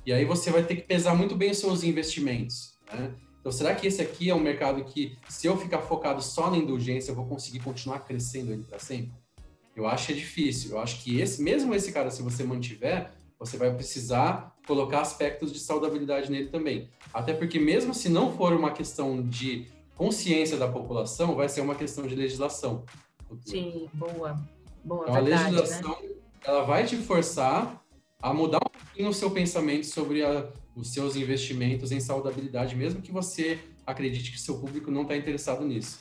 [0.04, 3.14] E aí você vai ter que pesar muito bem os seus investimentos, né?
[3.40, 6.56] Então, será que esse aqui é um mercado que, se eu ficar focado só na
[6.56, 9.21] indulgência, eu vou conseguir continuar crescendo ele para sempre?
[9.74, 10.72] Eu acho que é difícil.
[10.72, 15.52] Eu acho que esse, mesmo esse cara, se você mantiver, você vai precisar colocar aspectos
[15.52, 16.88] de saudabilidade nele também.
[17.12, 21.74] Até porque, mesmo se não for uma questão de consciência da população, vai ser uma
[21.74, 22.84] questão de legislação.
[23.44, 24.38] Sim, boa.
[24.84, 25.60] Boa, então, verdade, a né?
[25.60, 26.08] legislação né?
[26.44, 27.80] ela vai te forçar
[28.20, 33.00] a mudar um pouquinho o seu pensamento sobre a, os seus investimentos em saudabilidade, mesmo
[33.00, 36.00] que você acredite que seu público não está interessado nisso,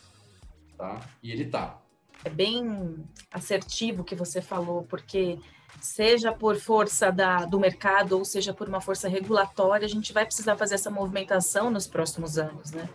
[0.77, 0.99] tá?
[1.21, 1.81] E ele está.
[2.23, 5.39] É bem assertivo que você falou, porque
[5.79, 10.25] seja por força da, do mercado ou seja por uma força regulatória, a gente vai
[10.25, 12.87] precisar fazer essa movimentação nos próximos anos, né?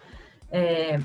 [0.51, 1.01] É,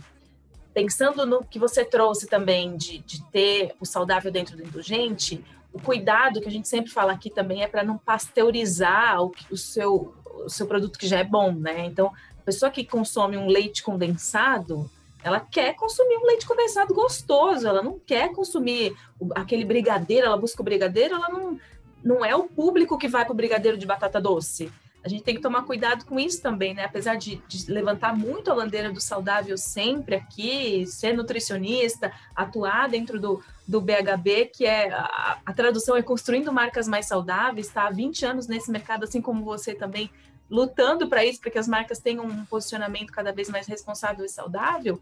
[0.73, 5.79] pensando no que você trouxe também de, de ter o saudável dentro do indulgente, o
[5.79, 10.13] cuidado que a gente sempre fala aqui também é para não pasteurizar o, o, seu,
[10.45, 11.85] o seu produto que já é bom, né?
[11.85, 14.89] Então, a pessoa que consome um leite condensado,
[15.23, 18.95] ela quer consumir um leite condensado gostoso, ela não quer consumir
[19.35, 21.59] aquele brigadeiro, ela busca o brigadeiro, ela não,
[22.03, 24.71] não é o público que vai para o brigadeiro de batata doce
[25.03, 26.85] a gente tem que tomar cuidado com isso também, né?
[26.85, 33.19] Apesar de, de, levantar muito a bandeira do saudável sempre aqui, ser nutricionista, atuar dentro
[33.19, 37.91] do, do BHB, que é a, a tradução é construindo marcas mais saudáveis, está há
[37.91, 40.09] 20 anos nesse mercado, assim como você também,
[40.49, 44.29] lutando para isso, para que as marcas tenham um posicionamento cada vez mais responsável e
[44.29, 45.01] saudável.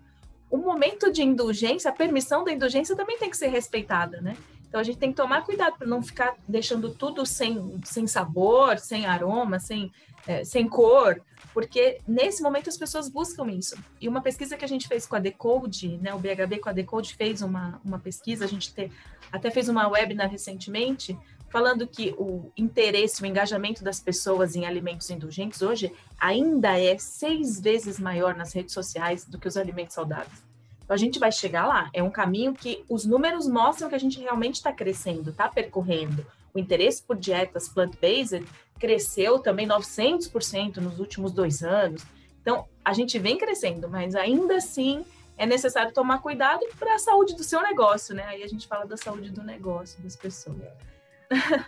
[0.49, 4.35] O momento de indulgência, a permissão da indulgência também tem que ser respeitada, né?
[4.69, 8.77] Então a gente tem que tomar cuidado para não ficar deixando tudo sem, sem sabor,
[8.77, 9.91] sem aroma, sem,
[10.27, 11.19] é, sem cor,
[11.53, 13.75] porque nesse momento as pessoas buscam isso.
[13.99, 16.73] E uma pesquisa que a gente fez com a Decode, né, o BHB com a
[16.73, 18.91] Decode fez uma, uma pesquisa, a gente te,
[19.31, 21.17] até fez uma webinar recentemente,
[21.49, 27.59] falando que o interesse, o engajamento das pessoas em alimentos indulgentes hoje ainda é seis
[27.59, 30.43] vezes maior nas redes sociais do que os alimentos saudáveis.
[30.83, 31.89] Então, a gente vai chegar lá.
[31.93, 36.25] É um caminho que os números mostram que a gente realmente está crescendo, está percorrendo.
[36.53, 38.43] O interesse por dietas plant-based
[38.79, 42.03] cresceu também 900% nos últimos dois anos.
[42.41, 45.05] Então, a gente vem crescendo, mas ainda assim
[45.37, 48.23] é necessário tomar cuidado para a saúde do seu negócio, né?
[48.23, 50.57] Aí a gente fala da saúde do negócio, das pessoas.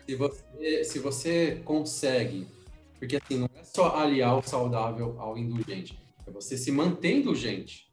[0.08, 2.48] Se você, se você consegue,
[2.98, 7.88] porque assim, não é só aliar o saudável ao indulgente, é você se manter indulgente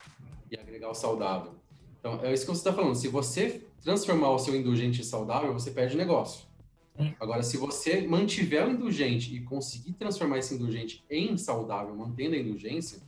[0.51, 1.53] e agregar o saudável.
[1.99, 2.95] Então, é isso que você está falando.
[2.95, 6.47] Se você transformar o seu indulgente em saudável, você perde o negócio.
[6.97, 7.13] É.
[7.21, 12.39] Agora, se você mantiver o indulgente e conseguir transformar esse indulgente em saudável, mantendo a
[12.39, 12.99] indulgência,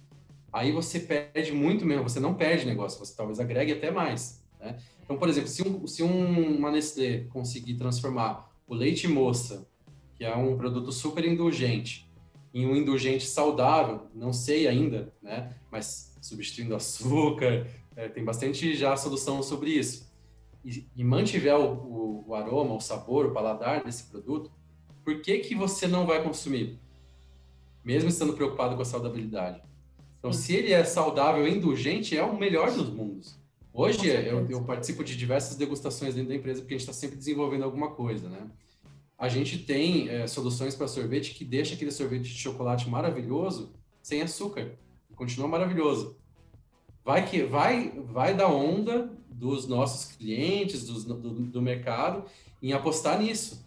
[0.53, 2.09] aí você perde muito mesmo.
[2.09, 4.43] Você não perde negócio, você talvez agregue até mais.
[4.61, 4.79] Né?
[5.03, 9.69] Então, por exemplo, se, um, se um, uma Nestlé conseguir transformar o leite moça,
[10.17, 12.09] que é um produto super indulgente,
[12.55, 15.57] em um indulgente saudável, não sei ainda, né?
[15.73, 20.09] Mas substituindo açúcar, é, tem bastante já solução sobre isso.
[20.65, 24.53] E, e mantiver o, o, o, aroma, o sabor, o paladar desse produto,
[25.05, 26.79] por que, que você não vai consumir?
[27.85, 29.61] Mesmo estando preocupado com a saudabilidade.
[30.21, 33.37] Então, se ele é saudável e indulgente, é o melhor dos mundos.
[33.73, 37.17] Hoje, eu, eu, participo de diversas degustações dentro da empresa, porque a gente está sempre
[37.17, 38.49] desenvolvendo alguma coisa, né?
[39.17, 44.23] A gente tem é, soluções para sorvete que deixa aquele sorvete de chocolate maravilhoso sem
[44.23, 44.73] açúcar
[45.21, 46.17] continua maravilhoso.
[47.05, 52.25] Vai que vai vai da onda dos nossos clientes, dos, do, do mercado,
[52.63, 53.63] em apostar nisso.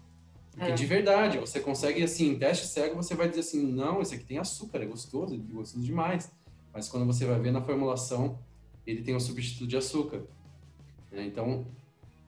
[0.52, 0.74] Porque é.
[0.74, 4.24] de verdade, você consegue, assim, em teste cego, você vai dizer assim, não, esse aqui
[4.24, 6.32] tem açúcar, é gostoso, é gostoso demais.
[6.72, 8.40] Mas quando você vai ver na formulação,
[8.86, 10.22] ele tem um substituto de açúcar.
[11.12, 11.66] É, então,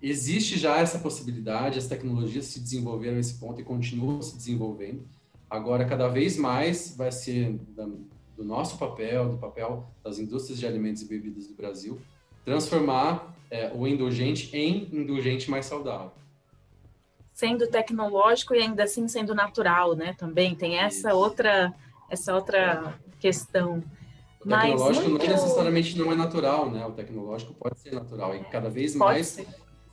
[0.02, 5.06] existe já essa possibilidade, as tecnologias se desenvolveram nesse ponto e continuam se desenvolvendo.
[5.50, 7.60] Agora, cada vez mais vai ser
[8.36, 12.00] do nosso papel, do papel das indústrias de alimentos e bebidas do Brasil,
[12.44, 16.12] transformar é, o indulgente em indulgente mais saudável.
[17.32, 20.14] Sendo tecnológico e ainda assim sendo natural, né?
[20.18, 21.18] Também tem essa Isso.
[21.18, 21.74] outra
[22.10, 23.84] essa outra questão.
[24.46, 25.26] O tecnológico muito...
[25.26, 26.86] não necessariamente não é natural, né?
[26.86, 29.48] O tecnológico pode ser natural e cada vez pode mais ser.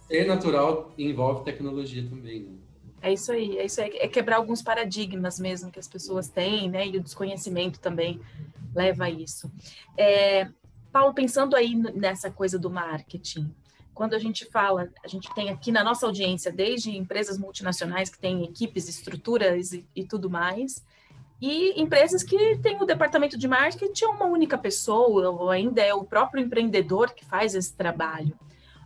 [0.07, 2.43] ser natural envolve tecnologia também.
[2.43, 2.53] Né?
[3.01, 3.97] É isso aí, é isso aí.
[3.97, 6.87] É quebrar alguns paradigmas mesmo que as pessoas têm, né?
[6.87, 8.21] E o desconhecimento também
[8.75, 9.51] leva a isso.
[9.97, 10.49] É,
[10.93, 13.51] Paulo, pensando aí nessa coisa do marketing,
[13.95, 18.19] quando a gente fala, a gente tem aqui na nossa audiência, desde empresas multinacionais que
[18.19, 20.85] têm equipes, estruturas e, e tudo mais,
[21.43, 25.93] e empresas que têm o departamento de marketing é uma única pessoa, ou ainda é
[25.93, 28.39] o próprio empreendedor que faz esse trabalho.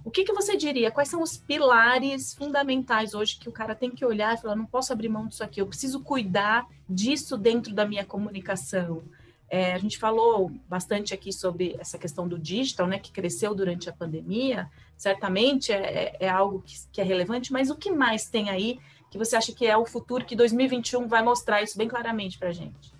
[0.02, 0.90] O que, que você diria?
[0.90, 4.64] Quais são os pilares fundamentais hoje que o cara tem que olhar e falar: não
[4.64, 9.02] posso abrir mão disso aqui, eu preciso cuidar disso dentro da minha comunicação?
[9.50, 13.88] É, a gente falou bastante aqui sobre essa questão do digital, né, que cresceu durante
[13.88, 18.26] a pandemia, certamente é, é, é algo que, que, é relevante, mas o que mais
[18.26, 18.80] tem aí
[19.16, 22.48] que você acha que é o futuro que 2021 vai mostrar isso bem claramente para
[22.48, 22.92] a gente?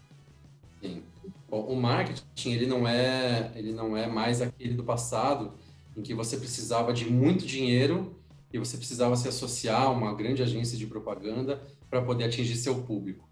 [0.81, 1.03] Sim.
[1.49, 5.53] Bom, o marketing ele não é ele não é mais aquele do passado
[5.97, 8.17] em que você precisava de muito dinheiro
[8.53, 12.83] e você precisava se associar a uma grande agência de propaganda para poder atingir seu
[12.83, 13.29] público.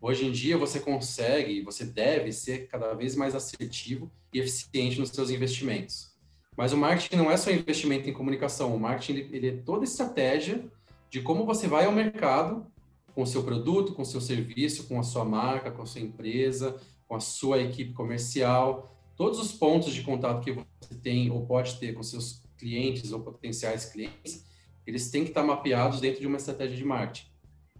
[0.00, 5.10] Hoje em dia você consegue, você deve ser cada vez mais assertivo e eficiente nos
[5.10, 6.16] seus investimentos.
[6.56, 9.84] Mas o marketing não é só investimento em comunicação, o marketing ele, ele é toda
[9.84, 10.64] estratégia
[11.10, 12.66] de como você vai ao mercado
[13.14, 16.00] com o seu produto, com o seu serviço, com a sua marca, com a sua
[16.00, 21.44] empresa, com a sua equipe comercial, todos os pontos de contato que você tem ou
[21.46, 24.46] pode ter com seus clientes ou potenciais clientes,
[24.86, 27.28] eles têm que estar mapeados dentro de uma estratégia de marketing.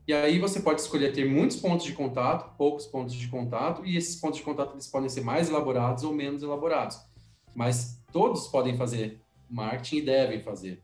[0.06, 3.96] E aí você pode escolher ter muitos pontos de contato, poucos pontos de contato, e
[3.96, 6.98] esses pontos de contato eles podem ser mais elaborados ou menos elaborados.
[7.54, 10.82] Mas todos podem fazer marketing e devem fazer.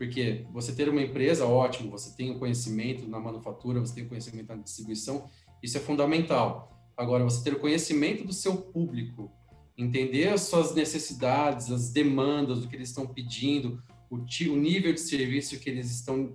[0.00, 4.08] Porque você ter uma empresa, ótimo, você tem o conhecimento na manufatura, você tem o
[4.08, 5.28] conhecimento na distribuição,
[5.62, 6.90] isso é fundamental.
[6.96, 9.30] Agora, você ter o conhecimento do seu público,
[9.76, 15.00] entender as suas necessidades, as demandas, o que eles estão pedindo, o, o nível de
[15.00, 16.34] serviço que eles estão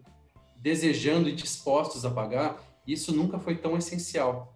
[0.58, 4.56] desejando e dispostos a pagar, isso nunca foi tão essencial.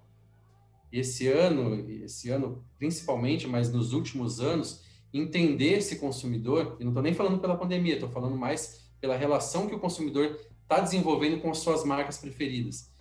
[0.91, 7.01] Esse ano, esse ano principalmente, mas nos últimos anos, entender esse consumidor, e não estou
[7.01, 11.49] nem falando pela pandemia, estou falando mais pela relação que o consumidor está desenvolvendo com
[11.49, 12.91] as suas marcas preferidas.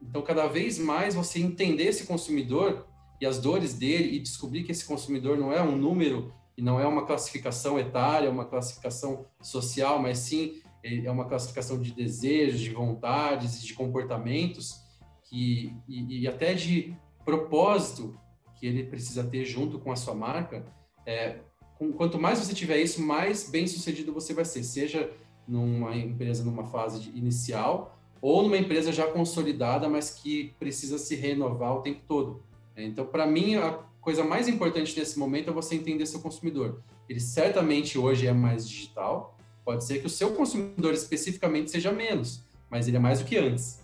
[0.00, 2.86] Então, cada vez mais você entender esse consumidor
[3.20, 6.80] e as dores dele e descobrir que esse consumidor não é um número e não
[6.80, 12.70] é uma classificação etária, uma classificação social, mas sim é uma classificação de desejos, de
[12.70, 14.80] vontades, de comportamentos
[15.24, 18.18] que, e, e até de propósito
[18.56, 20.64] que ele precisa ter junto com a sua marca.
[21.06, 21.38] É,
[21.78, 25.10] com, quanto mais você tiver isso, mais bem sucedido você vai ser, seja
[25.52, 31.76] numa empresa numa fase inicial ou numa empresa já consolidada, mas que precisa se renovar
[31.76, 32.42] o tempo todo.
[32.76, 36.80] Então, para mim, a coisa mais importante nesse momento é você entender seu consumidor.
[37.08, 42.42] Ele certamente hoje é mais digital, pode ser que o seu consumidor especificamente seja menos,
[42.70, 43.82] mas ele é mais do que antes.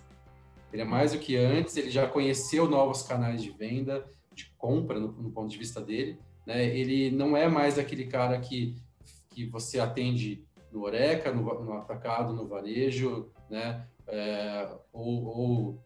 [0.72, 4.98] Ele é mais do que antes, ele já conheceu novos canais de venda, de compra,
[4.98, 6.18] no, no ponto de vista dele.
[6.46, 6.64] Né?
[6.64, 8.76] Ele não é mais aquele cara que,
[9.30, 13.86] que você atende no Oreca, no, no atacado, no varejo, né?
[14.06, 15.82] É, ou, ou,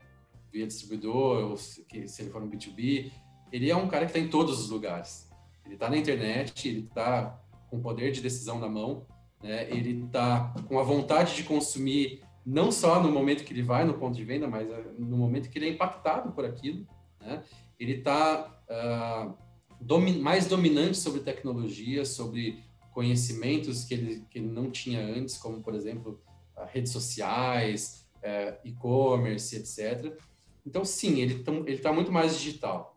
[0.53, 3.11] via distribuidor, ou se, se, ele for um B2B,
[3.51, 5.31] ele é um cara que está em todos os lugares.
[5.65, 9.07] Ele está na internet, ele está com poder de decisão na mão,
[9.43, 9.69] né?
[9.71, 13.95] ele está com a vontade de consumir não só no momento que ele vai no
[13.95, 16.87] ponto de venda, mas é, no momento que ele é impactado por aquilo.
[17.21, 17.43] Né?
[17.79, 19.35] Ele está uh, ah,
[19.81, 25.63] domi mais dominante sobre tecnologia, sobre conhecimentos que ele, que ele não tinha antes, como,
[25.63, 26.21] por exemplo,
[26.71, 30.17] redes sociais, é, e-commerce, etc.
[30.65, 32.97] Então, sim, ele está muito mais digital.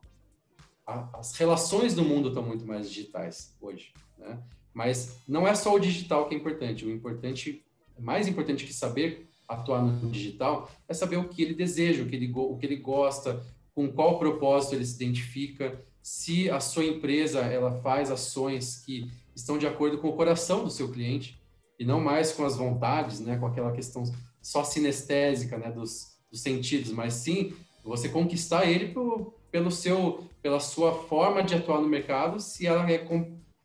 [0.86, 4.39] as relações do mundo estão muito mais digitais hoje, né?
[4.73, 6.86] Mas não é só o digital que é importante.
[6.86, 7.65] O importante,
[7.97, 12.15] mais importante que saber atuar no digital, é saber o que ele deseja, o que
[12.15, 17.39] ele, o que ele gosta, com qual propósito ele se identifica, se a sua empresa
[17.41, 21.42] ela faz ações que estão de acordo com o coração do seu cliente
[21.79, 24.04] e não mais com as vontades, né, com aquela questão
[24.42, 30.60] só sinestésica, né, dos, dos sentidos, mas sim você conquistar ele pro, pelo seu, pela
[30.60, 33.08] sua forma de atuar no mercado, se ela é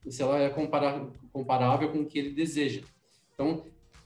[0.09, 2.83] se ela é comparar, comparável com o que ele deseja.
[3.35, 3.64] Então,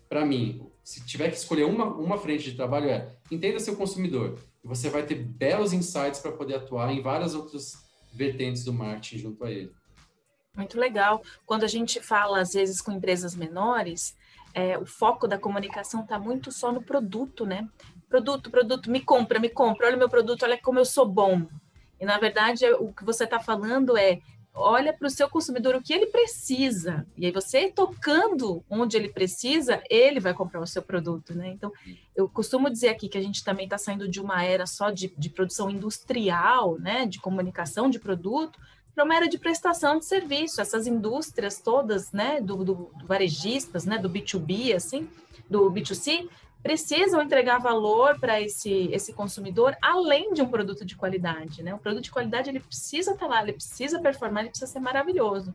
[0.08, 4.38] para mim, se tiver que escolher uma, uma frente de trabalho é entenda seu consumidor
[4.64, 7.74] você vai ter belos insights para poder atuar em várias outras
[8.14, 9.70] vertentes do marketing junto a ele.
[10.54, 11.22] Muito legal.
[11.44, 14.16] Quando a gente fala, às vezes, com empresas menores,
[14.54, 17.68] é, o foco da comunicação está muito só no produto, né?
[18.08, 21.46] Produto, produto, me compra, me compra, olha meu produto, olha como eu sou bom.
[22.00, 24.20] E, na verdade, o que você está falando é
[24.54, 27.04] olha para o seu consumidor o que ele precisa.
[27.16, 31.48] E aí você tocando onde ele precisa, ele vai comprar o seu produto, né?
[31.48, 31.72] Então,
[32.14, 35.12] eu costumo dizer aqui que a gente também está saindo de uma era só de,
[35.18, 37.04] de produção industrial, né?
[37.04, 38.60] De comunicação de produto,
[38.94, 40.60] para uma era de prestação de serviço.
[40.60, 42.40] Essas indústrias todas, né?
[42.40, 43.98] Do, do, do varejistas, né?
[43.98, 45.08] Do B2B, assim,
[45.48, 46.28] do B2C,
[46.62, 51.74] precisam entregar valor para esse, esse consumidor além de um produto de qualidade, né?
[51.74, 54.80] O produto de qualidade ele precisa estar tá lá, ele precisa performar, ele precisa ser
[54.80, 55.52] maravilhoso.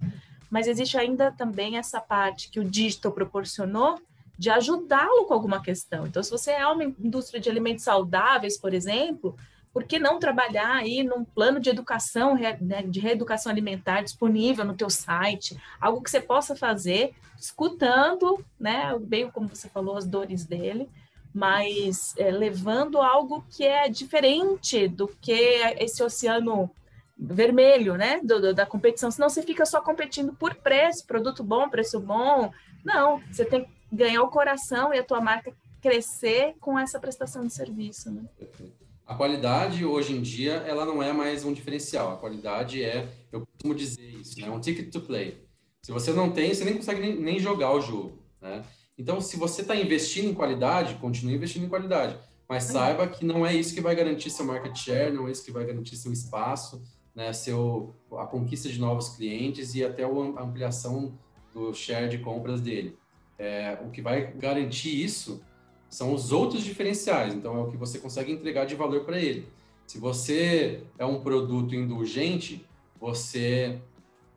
[0.51, 3.99] Mas existe ainda também essa parte que o digital proporcionou
[4.37, 6.07] de ajudá-lo com alguma questão.
[6.07, 9.35] Então, se você é uma indústria de alimentos saudáveis, por exemplo,
[9.73, 14.73] por que não trabalhar aí num plano de educação, né, de reeducação alimentar disponível no
[14.73, 20.43] teu site, algo que você possa fazer, escutando, né, bem como você falou, as dores
[20.43, 20.89] dele,
[21.33, 26.69] mas é, levando algo que é diferente do que esse oceano
[27.17, 31.69] vermelho, né, do, do, da competição, senão você fica só competindo por preço, produto bom,
[31.69, 32.51] preço bom,
[32.83, 37.45] não, você tem que ganhar o coração e a tua marca crescer com essa prestação
[37.45, 38.23] de serviço, né?
[38.37, 38.78] Perfeito.
[39.09, 42.13] A qualidade, hoje em dia, ela não é mais um diferencial.
[42.13, 44.47] A qualidade é, eu costumo dizer isso, né?
[44.51, 45.47] um ticket to play.
[45.81, 48.19] Se você não tem, você nem consegue nem, nem jogar o jogo.
[48.39, 48.63] Né?
[48.95, 52.19] Então, se você está investindo em qualidade, continue investindo em qualidade.
[52.47, 55.43] Mas saiba que não é isso que vai garantir seu market share, não é isso
[55.43, 56.79] que vai garantir seu espaço,
[57.15, 57.33] né?
[57.33, 61.17] seu, a conquista de novos clientes e até a ampliação
[61.51, 62.95] do share de compras dele.
[63.39, 65.41] É, o que vai garantir isso
[65.89, 67.33] são os outros diferenciais.
[67.33, 69.47] Então, é o que você consegue entregar de valor para ele.
[69.87, 72.65] Se você é um produto indulgente,
[72.99, 73.81] você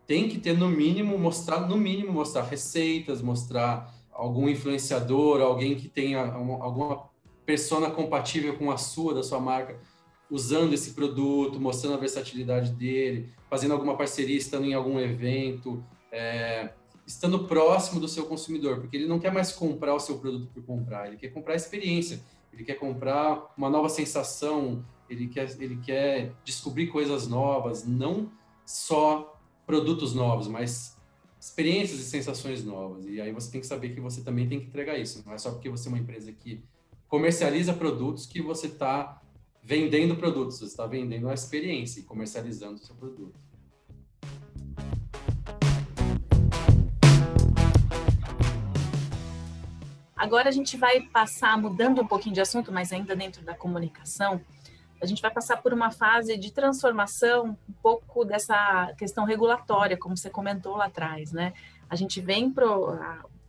[0.06, 5.88] tem que ter no mínimo mostrar no mínimo mostrar receitas, mostrar algum influenciador, alguém que
[5.88, 7.04] tenha uma, alguma
[7.44, 9.78] persona compatível com a sua da sua marca,
[10.30, 16.70] usando esse produto, mostrando a versatilidade dele, fazendo alguma parceria, estando em algum evento, é,
[17.12, 20.62] estando próximo do seu consumidor, porque ele não quer mais comprar o seu produto por
[20.64, 25.76] comprar, ele quer comprar a experiência, ele quer comprar uma nova sensação, ele quer, ele
[25.76, 28.30] quer descobrir coisas novas, não
[28.64, 30.96] só produtos novos, mas
[31.38, 33.06] experiências e sensações novas.
[33.06, 35.22] E aí você tem que saber que você também tem que entregar isso.
[35.26, 36.62] Não é só porque você é uma empresa que
[37.08, 39.20] comercializa produtos que você está
[39.62, 43.38] vendendo produtos, você está vendendo a experiência e comercializando o seu produto.
[50.22, 54.40] Agora a gente vai passar, mudando um pouquinho de assunto, mas ainda dentro da comunicação,
[55.02, 60.16] a gente vai passar por uma fase de transformação um pouco dessa questão regulatória, como
[60.16, 61.52] você comentou lá atrás, né?
[61.90, 62.96] A gente vem para o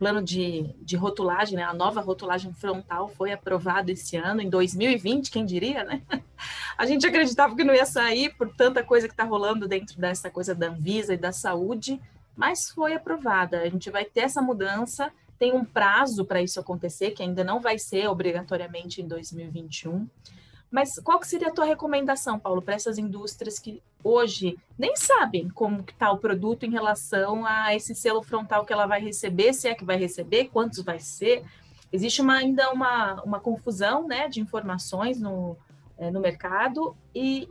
[0.00, 1.62] plano de, de rotulagem, né?
[1.62, 6.02] A nova rotulagem frontal foi aprovada esse ano, em 2020, quem diria, né?
[6.76, 10.28] A gente acreditava que não ia sair por tanta coisa que está rolando dentro dessa
[10.28, 12.00] coisa da Anvisa e da saúde,
[12.34, 13.60] mas foi aprovada.
[13.60, 15.12] A gente vai ter essa mudança
[15.44, 20.08] tem um prazo para isso acontecer, que ainda não vai ser obrigatoriamente em 2021.
[20.70, 25.50] Mas qual que seria a tua recomendação, Paulo, para essas indústrias que hoje nem sabem
[25.50, 29.68] como está o produto em relação a esse selo frontal que ela vai receber, se
[29.68, 31.44] é que vai receber, quantos vai ser?
[31.92, 35.58] Existe uma, ainda uma, uma confusão né, de informações no,
[35.98, 37.50] é, no mercado e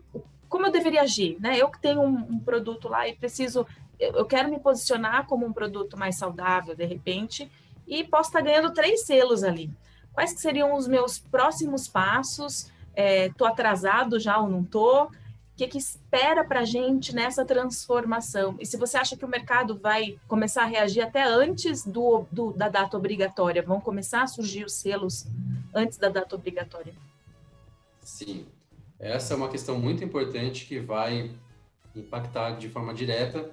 [0.50, 1.38] como eu deveria agir?
[1.40, 1.58] Né?
[1.60, 3.68] Eu que tenho um, um produto lá e preciso,
[4.00, 7.52] eu, eu quero me posicionar como um produto mais saudável, de repente,
[7.88, 9.72] e posso estar ganhando três selos ali.
[10.14, 12.72] Quais seriam os meus próximos passos?
[12.96, 15.06] Estou é, atrasado já ou não estou?
[15.06, 18.56] O que, que espera para a gente nessa transformação?
[18.60, 22.52] E se você acha que o mercado vai começar a reagir até antes do, do,
[22.54, 25.28] da data obrigatória, vão começar a surgir os selos
[25.74, 26.94] antes da data obrigatória?
[28.02, 28.48] Sim,
[29.00, 31.32] essa é uma questão muito importante que vai
[31.96, 33.52] impactar de forma direta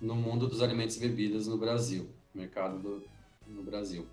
[0.00, 3.04] no mundo dos alimentos e bebidas no Brasil, mercado do,
[3.52, 4.06] no Brasil.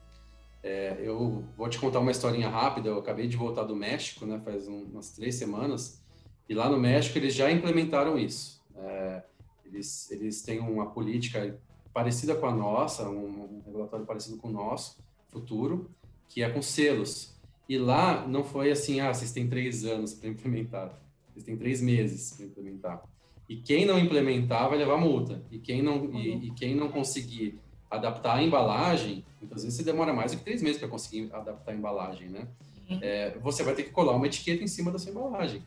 [0.61, 2.89] É, eu vou te contar uma historinha rápida.
[2.89, 6.01] Eu acabei de voltar do México, né, faz um, umas três semanas,
[6.47, 8.61] e lá no México eles já implementaram isso.
[8.75, 9.23] É,
[9.65, 11.59] eles, eles têm uma política
[11.93, 14.97] parecida com a nossa, um, um regulatório parecido com o nosso,
[15.29, 15.89] futuro,
[16.27, 17.35] que é com selos.
[17.67, 20.99] E lá não foi assim, ah, vocês têm três anos para implementar,
[21.31, 23.03] vocês têm três meses para implementar.
[23.47, 25.43] E quem não implementar vai levar multa.
[25.51, 26.43] E quem não, e, uhum.
[26.43, 27.59] e quem não conseguir
[27.89, 31.71] adaptar a embalagem, muitas vezes você demora mais do que três meses para conseguir adaptar
[31.71, 32.47] a embalagem, né?
[33.01, 35.63] É, você vai ter que colar uma etiqueta em cima da sua embalagem.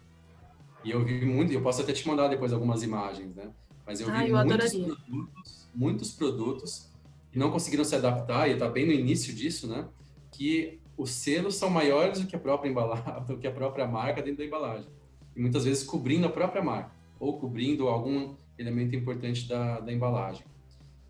[0.84, 3.50] E eu vi muito, eu posso até te mandar depois algumas imagens, né?
[3.86, 6.88] Mas eu ah, vi eu muitos, produtos, muitos produtos
[7.30, 9.86] que não conseguiram se adaptar, e está bem no início disso, né?
[10.32, 14.20] Que os selos são maiores do que a própria embalagem, do que a própria marca
[14.20, 14.86] dentro da embalagem.
[15.34, 20.44] E muitas vezes cobrindo a própria marca, ou cobrindo algum elemento importante da, da embalagem.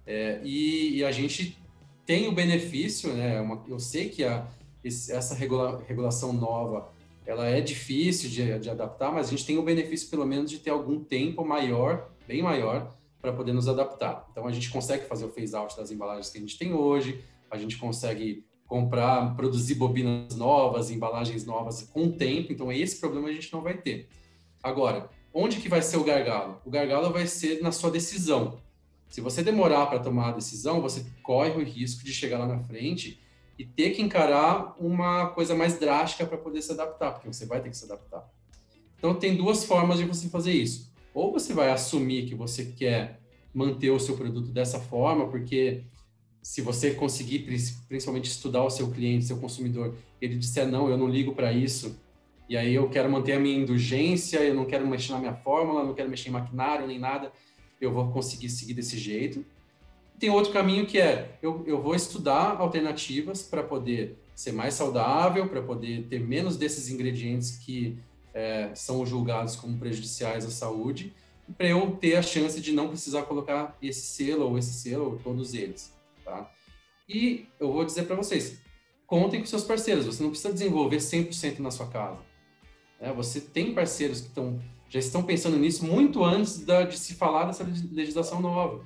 [0.06, 1.58] É, e, e, a gente
[2.04, 3.40] tem o benefício, né?
[3.40, 4.46] Uma, eu sei que a,
[4.82, 6.90] esse, essa regula, regulação nova
[7.24, 10.58] ela é difícil de, de, adaptar, mas a gente tem o benefício, pelo menos, de
[10.58, 14.26] ter algum tempo maior, bem maior, para poder nos adaptar.
[14.32, 17.56] Então, a gente consegue fazer o phase-out das embalagens que a gente tem hoje, a
[17.56, 23.32] gente consegue comprar, produzir bobinas novas, embalagens novas com o tempo, então esse problema a
[23.32, 24.08] gente não vai ter.
[24.62, 26.60] Agora, onde que vai ser o gargalo?
[26.64, 28.58] O gargalo vai ser na sua decisão.
[29.12, 32.60] Se você demorar para tomar a decisão, você corre o risco de chegar lá na
[32.60, 33.20] frente
[33.58, 37.60] e ter que encarar uma coisa mais drástica para poder se adaptar, porque você vai
[37.60, 38.26] ter que se adaptar.
[38.96, 40.90] Então, tem duas formas de você fazer isso.
[41.12, 43.20] Ou você vai assumir que você quer
[43.52, 45.84] manter o seu produto dessa forma, porque
[46.42, 47.40] se você conseguir
[47.86, 52.00] principalmente estudar o seu cliente, seu consumidor, ele disser não, eu não ligo para isso,
[52.48, 55.84] e aí eu quero manter a minha indulgência, eu não quero mexer na minha fórmula,
[55.84, 57.30] não quero mexer em maquinário nem nada,
[57.82, 59.44] eu vou conseguir seguir desse jeito.
[60.18, 65.48] Tem outro caminho que é eu, eu vou estudar alternativas para poder ser mais saudável,
[65.48, 67.98] para poder ter menos desses ingredientes que
[68.32, 71.12] é, são julgados como prejudiciais à saúde,
[71.56, 75.18] para eu ter a chance de não precisar colocar esse selo ou esse selo, ou
[75.18, 75.92] todos eles.
[76.24, 76.50] Tá?
[77.08, 78.58] E eu vou dizer para vocês,
[79.06, 82.20] contem com seus parceiros, você não precisa desenvolver 100% na sua casa.
[83.00, 83.12] Né?
[83.12, 84.60] Você tem parceiros que estão,
[84.92, 88.84] já estão pensando nisso muito antes da, de se falar dessa legislação nova.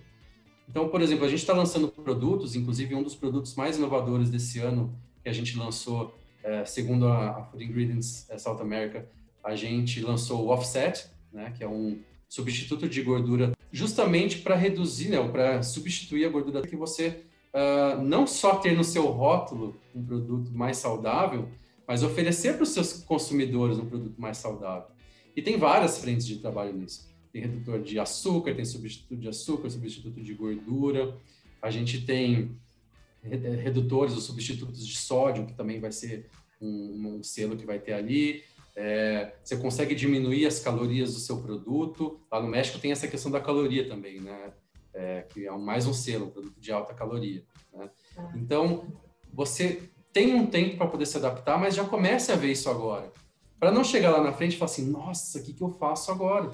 [0.68, 4.61] Então, por exemplo, a gente está lançando produtos, inclusive um dos produtos mais inovadores desse
[4.61, 9.09] ano que a gente lançou, é, segundo a, a, Food Ingredients é, South America,
[9.42, 11.98] a gente lançou o Offset, né, que é um
[12.28, 18.28] substituto de gordura justamente para reduzir, né, para substituir a gordura que você uh, não
[18.28, 21.48] só ter no seu rótulo um produto mais saudável,
[21.86, 24.95] mas oferecer para os seus consumidores um produto mais saudável.
[25.37, 27.14] E tem várias frentes de trabalho nisso.
[27.30, 31.14] Tem redutor de açúcar, tem substituto de açúcar, substituto de gordura.
[31.61, 32.59] A gente tem
[33.22, 36.30] redutores ou substitutos de sódio, que também vai ser
[36.61, 38.43] um, um selo que vai ter ali.
[38.74, 42.18] É, você consegue diminuir as calorias do seu produto.
[42.32, 44.53] Lá no México tem essa questão da caloria também, né?
[44.95, 47.45] É, que é mais um selo, um produto de alta caloria.
[47.74, 47.91] Né?
[48.16, 48.32] Ah.
[48.34, 48.91] Então,
[49.30, 53.12] você tem um tempo para poder se adaptar, mas já comece a ver isso agora.
[53.59, 56.11] Para não chegar lá na frente e falar assim, nossa, o que, que eu faço
[56.11, 56.52] agora?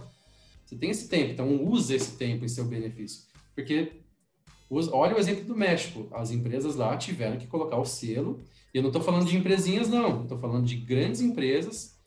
[0.64, 3.24] Você tem esse tempo, então use esse tempo em seu benefício.
[3.54, 4.00] Porque,
[4.70, 8.40] olha o exemplo do México, as empresas lá tiveram que colocar o selo,
[8.72, 12.00] e eu não estou falando de empresinhas, não, estou falando de grandes empresas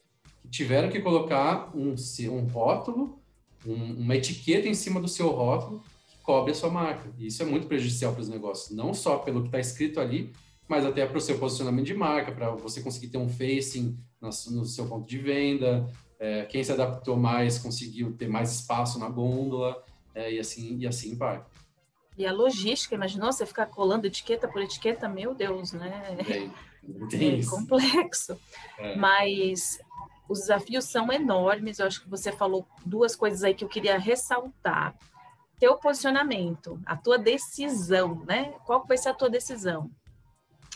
[0.50, 1.96] tiveram que colocar um,
[2.32, 3.20] um rótulo,
[3.66, 7.12] um, uma etiqueta em cima do seu rótulo que cobre a sua marca.
[7.18, 10.32] E isso é muito prejudicial para os negócios, não só pelo que está escrito ali,
[10.68, 14.66] mas até para o seu posicionamento de marca, para você conseguir ter um facing no,
[14.66, 15.90] seu ponto de venda.
[16.20, 20.88] É, quem se adaptou mais conseguiu ter mais espaço na gôndola é, e assim e
[20.88, 21.44] assim vai.
[22.18, 26.18] E a logística, imaginou você ficar colando etiqueta por etiqueta, meu Deus, né?
[27.12, 28.40] É, é complexo.
[28.96, 29.80] Mas
[30.30, 31.80] os desafios são enormes.
[31.80, 34.96] Eu acho que você falou duas coisas aí que eu queria ressaltar.
[35.60, 38.54] Teu posicionamento, a tua decisão, né?
[38.66, 39.90] Qual vai ser a tua decisão?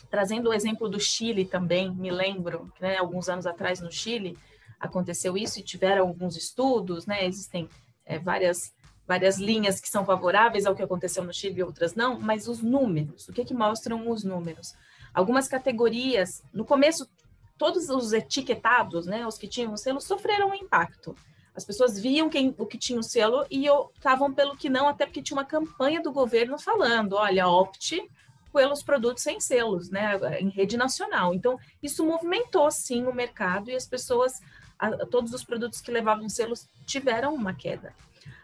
[0.10, 4.38] Trazendo o exemplo do Chile também, me lembro, né, alguns anos atrás no Chile
[4.80, 7.26] aconteceu isso e tiveram alguns estudos, né?
[7.26, 7.70] Existem
[8.05, 8.74] é, várias
[9.05, 12.62] várias linhas que são favoráveis ao que aconteceu no Chile e outras não, mas os
[12.62, 14.76] números, o que que mostram os números?
[15.12, 17.10] Algumas categorias, no começo
[17.57, 21.16] todos os etiquetados, né, os que tinham selo, sofreram um impacto.
[21.55, 25.05] As pessoas viam quem, o que tinha o selo e estavam pelo que não, até
[25.05, 28.07] porque tinha uma campanha do governo falando, olha, opte
[28.52, 31.34] pelos produtos sem selos, né, em rede nacional.
[31.34, 34.39] Então, isso movimentou, sim, o mercado e as pessoas,
[34.78, 37.93] a, todos os produtos que levavam selos tiveram uma queda.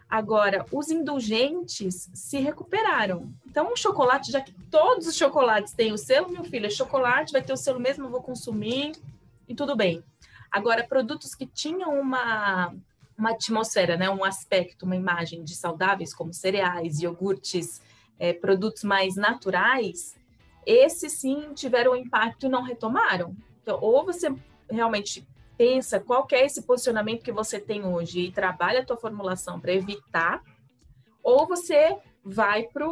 [0.07, 3.33] Agora, os indulgentes se recuperaram.
[3.45, 7.31] Então, o chocolate, já que todos os chocolates têm o selo, meu filho, é chocolate,
[7.31, 8.93] vai ter o selo mesmo, eu vou consumir
[9.47, 10.03] e tudo bem.
[10.51, 12.73] Agora, produtos que tinham uma,
[13.17, 17.81] uma atmosfera, né, um aspecto, uma imagem de saudáveis, como cereais, iogurtes,
[18.19, 20.15] é, produtos mais naturais,
[20.65, 23.35] esses sim tiveram impacto e não retomaram.
[23.61, 24.33] Então, ou você
[24.69, 29.59] realmente pensa qual é esse posicionamento que você tem hoje e trabalha a tua formulação
[29.59, 30.41] para evitar,
[31.23, 32.87] ou você vai para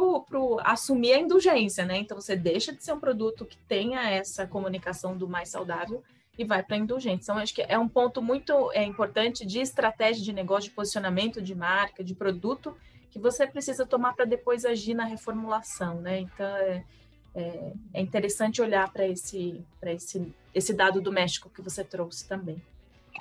[0.62, 1.98] assumir a indulgência, né?
[1.98, 6.02] Então você deixa de ser um produto que tenha essa comunicação do mais saudável
[6.38, 7.32] e vai para a indulgência.
[7.32, 11.40] Então, acho que é um ponto muito é, importante de estratégia de negócio, de posicionamento
[11.40, 12.76] de marca, de produto,
[13.14, 16.18] que você precisa tomar para depois agir na reformulação, né?
[16.18, 16.84] Então, é,
[17.32, 22.60] é, é interessante olhar para esse, esse, esse dado do México que você trouxe também.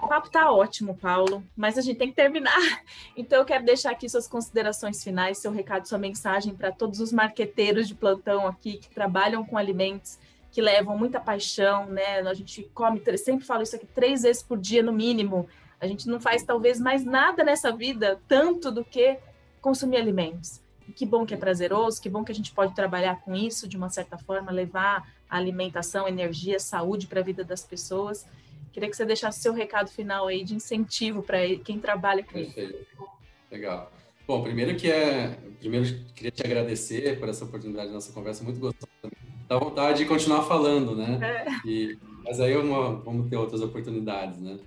[0.02, 2.58] O papo tá ótimo, Paulo, mas a gente tem que terminar.
[3.16, 7.14] Então eu quero deixar aqui suas considerações finais, seu recado, sua mensagem para todos os
[7.14, 10.18] marqueteiros de plantão aqui que trabalham com alimentos,
[10.52, 12.22] que levam muita paixão, né?
[12.22, 15.48] A gente come, sempre falo isso aqui, três vezes por dia no mínimo.
[15.80, 19.20] A gente não faz talvez mais nada nessa vida tanto do que
[19.64, 20.62] consumir alimentos.
[20.88, 23.68] E que bom que é prazeroso, que bom que a gente pode trabalhar com isso
[23.68, 28.28] de uma certa forma, levar alimentação, energia, saúde para a vida das pessoas.
[28.74, 32.76] Queria que você deixasse seu recado final aí de incentivo para quem trabalha com Perfeito.
[32.76, 33.08] isso.
[33.50, 33.92] Legal.
[34.28, 38.60] Bom, primeiro que é, primeiro queria te agradecer por essa oportunidade da nossa conversa, muito
[38.60, 38.92] gostosa.
[39.48, 41.20] Dá vontade de continuar falando, né?
[41.22, 41.68] É.
[41.68, 44.60] E, mas aí uma, vamos ter outras oportunidades, né?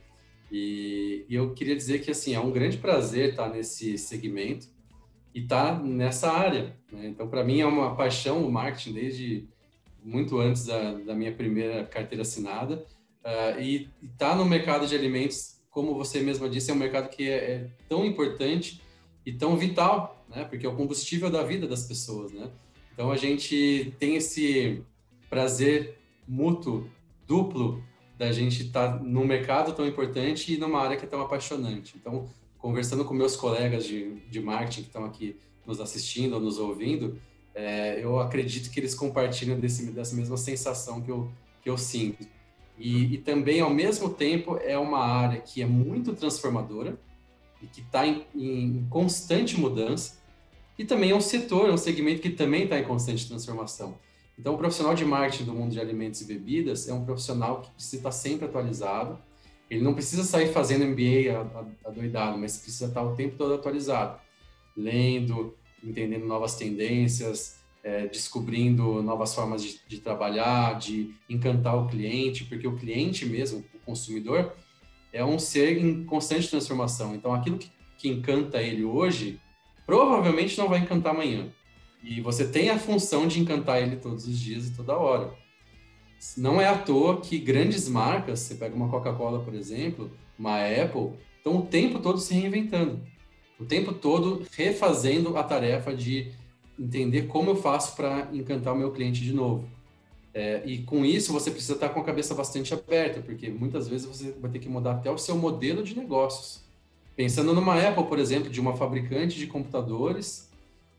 [0.50, 4.68] E, e, eu queria dizer que assim é um grande prazer estar nesse segmento
[5.36, 6.74] e estar nessa área.
[6.90, 7.08] Né?
[7.08, 9.48] Então, para mim é uma paixão o marketing desde
[10.02, 12.86] muito antes da, da minha primeira carteira assinada.
[13.22, 17.28] Uh, e tá no mercado de alimentos, como você mesma disse, é um mercado que
[17.28, 18.80] é, é, tão importante
[19.26, 20.44] e tão vital, né?
[20.44, 22.48] Porque é o combustível da vida das pessoas, né?
[22.94, 24.82] Então a gente tem esse
[25.28, 26.88] prazer mútuo,
[27.26, 27.82] duplo,
[28.16, 31.94] da gente estar tá num mercado tão importante e numa área que é tão apaixonante.
[32.00, 32.26] Então,
[32.66, 37.16] conversando com meus colegas de, de marketing que estão aqui nos assistindo ou nos ouvindo,
[37.54, 41.30] é, eu acredito que eles compartilham desse, dessa mesma sensação que eu,
[41.62, 42.26] que eu sinto.
[42.76, 46.98] E, e, também, ao mesmo tempo, é uma área que é muito transformadora
[47.62, 50.18] e que está em, em, constante mudança.
[50.76, 53.96] E também é um setor, é um segmento que também está em constante transformação.
[54.36, 57.70] Então, o profissional de marketing do mundo de alimentos e bebidas é um profissional que
[57.70, 59.16] precisa estar sempre atualizado.
[59.70, 64.20] Ele não precisa sair fazendo MBA adoidado, mas precisa estar o tempo todo atualizado,
[64.76, 72.44] lendo, entendendo novas tendências, é, descobrindo novas formas de, de, trabalhar, de encantar o cliente,
[72.44, 74.54] porque o cliente mesmo, o consumidor,
[75.12, 77.14] é um ser em constante transformação.
[77.14, 79.40] Então, aquilo que, que encanta ele hoje,
[79.86, 81.48] provavelmente não vai encantar amanhã.
[82.02, 85.32] E você tem a função de encantar ele todos os dias e toda hora.
[86.36, 91.12] Não é à toa que grandes marcas, você pega uma Coca-Cola, por exemplo, uma Apple,
[91.36, 93.00] estão o tempo todo se reinventando.
[93.58, 96.32] O tempo todo refazendo a tarefa de
[96.78, 99.68] entender como eu faço para encantar o meu cliente de novo.
[100.34, 104.06] É, e com isso você precisa estar com a cabeça bastante aberta, porque muitas vezes
[104.06, 106.62] você vai ter que mudar até o seu modelo de negócios.
[107.16, 110.50] Pensando numa Apple, por exemplo, de uma fabricante de computadores,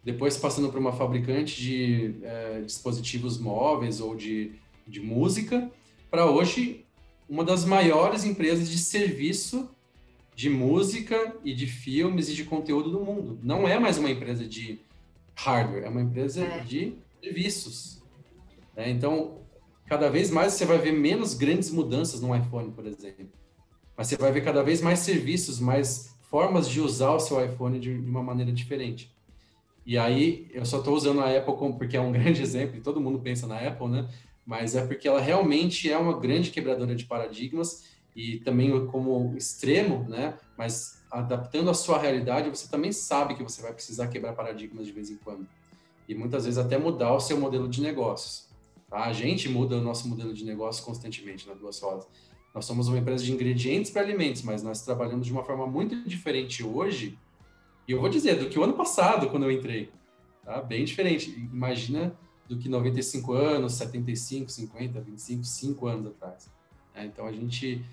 [0.04, 4.54] depois passando para uma fabricante de é, dispositivos móveis ou de,
[4.88, 5.70] de música,
[6.10, 6.86] para hoje
[7.28, 9.70] uma das maiores empresas de serviço
[10.38, 13.40] de música e de filmes e de conteúdo do mundo.
[13.42, 14.80] Não é mais uma empresa de
[15.36, 16.60] hardware, é uma empresa é.
[16.60, 18.04] de serviços.
[18.76, 18.92] Né?
[18.92, 19.40] Então,
[19.88, 23.28] cada vez mais você vai ver menos grandes mudanças no iPhone, por exemplo.
[23.98, 27.80] Mas você vai ver cada vez mais serviços, mais formas de usar o seu iPhone
[27.80, 29.12] de, de uma maneira diferente.
[29.88, 32.82] E aí, eu só estou usando a Apple como, porque é um grande exemplo, e
[32.82, 34.08] todo mundo pensa na Apple, né?
[34.48, 37.84] Mas é porque ela realmente é uma grande quebradora de paradigmas
[38.16, 40.38] e também como extremo, né?
[40.58, 44.94] Mas adaptando a sua realidade, você também sabe que você vai precisar quebrar paradigmas de
[44.94, 45.46] vez em quando.
[46.08, 48.48] E muitas vezes até mudar o seu modelo de negócios.
[48.90, 49.04] Tá?
[49.04, 52.08] A gente muda o nosso modelo de negócio constantemente na Duas Rodas.
[52.56, 56.08] Nós somos uma empresa de ingredientes para alimentos, mas nós trabalhamos de uma forma muito
[56.08, 57.20] diferente hoje.
[57.86, 59.92] E eu vou dizer, do que o ano passado, quando eu entrei.
[60.46, 60.62] Tá?
[60.62, 61.30] Bem diferente.
[61.52, 62.18] Imagina
[62.48, 66.50] do que 95 anos, 75, 50, 25, 5 anos atrás.
[66.94, 67.84] É, então a gente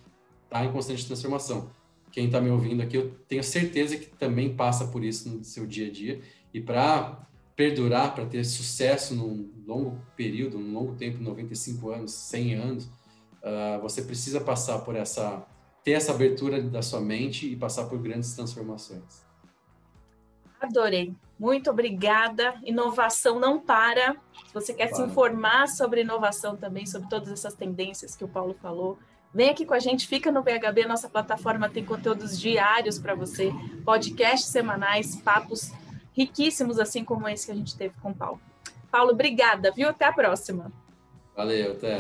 [0.46, 1.70] está em constante transformação
[2.14, 5.66] quem está me ouvindo aqui, eu tenho certeza que também passa por isso no seu
[5.66, 6.22] dia a dia.
[6.54, 7.26] E para
[7.56, 13.82] perdurar, para ter sucesso num longo período, num longo tempo, 95 anos, 100 anos, uh,
[13.82, 15.44] você precisa passar por essa,
[15.82, 19.24] ter essa abertura da sua mente e passar por grandes transformações.
[20.60, 21.12] Adorei.
[21.38, 22.54] Muito obrigada.
[22.64, 24.16] Inovação não para.
[24.46, 28.54] Se você quer se informar sobre inovação também, sobre todas essas tendências que o Paulo
[28.60, 28.98] falou,
[29.34, 33.52] Vem aqui com a gente, fica no BHB, nossa plataforma tem conteúdos diários para você,
[33.84, 35.72] podcasts semanais, papos
[36.12, 38.40] riquíssimos, assim como esse que a gente teve com o Paulo.
[38.92, 39.88] Paulo, obrigada, viu?
[39.88, 40.70] Até a próxima.
[41.34, 41.98] Valeu, até.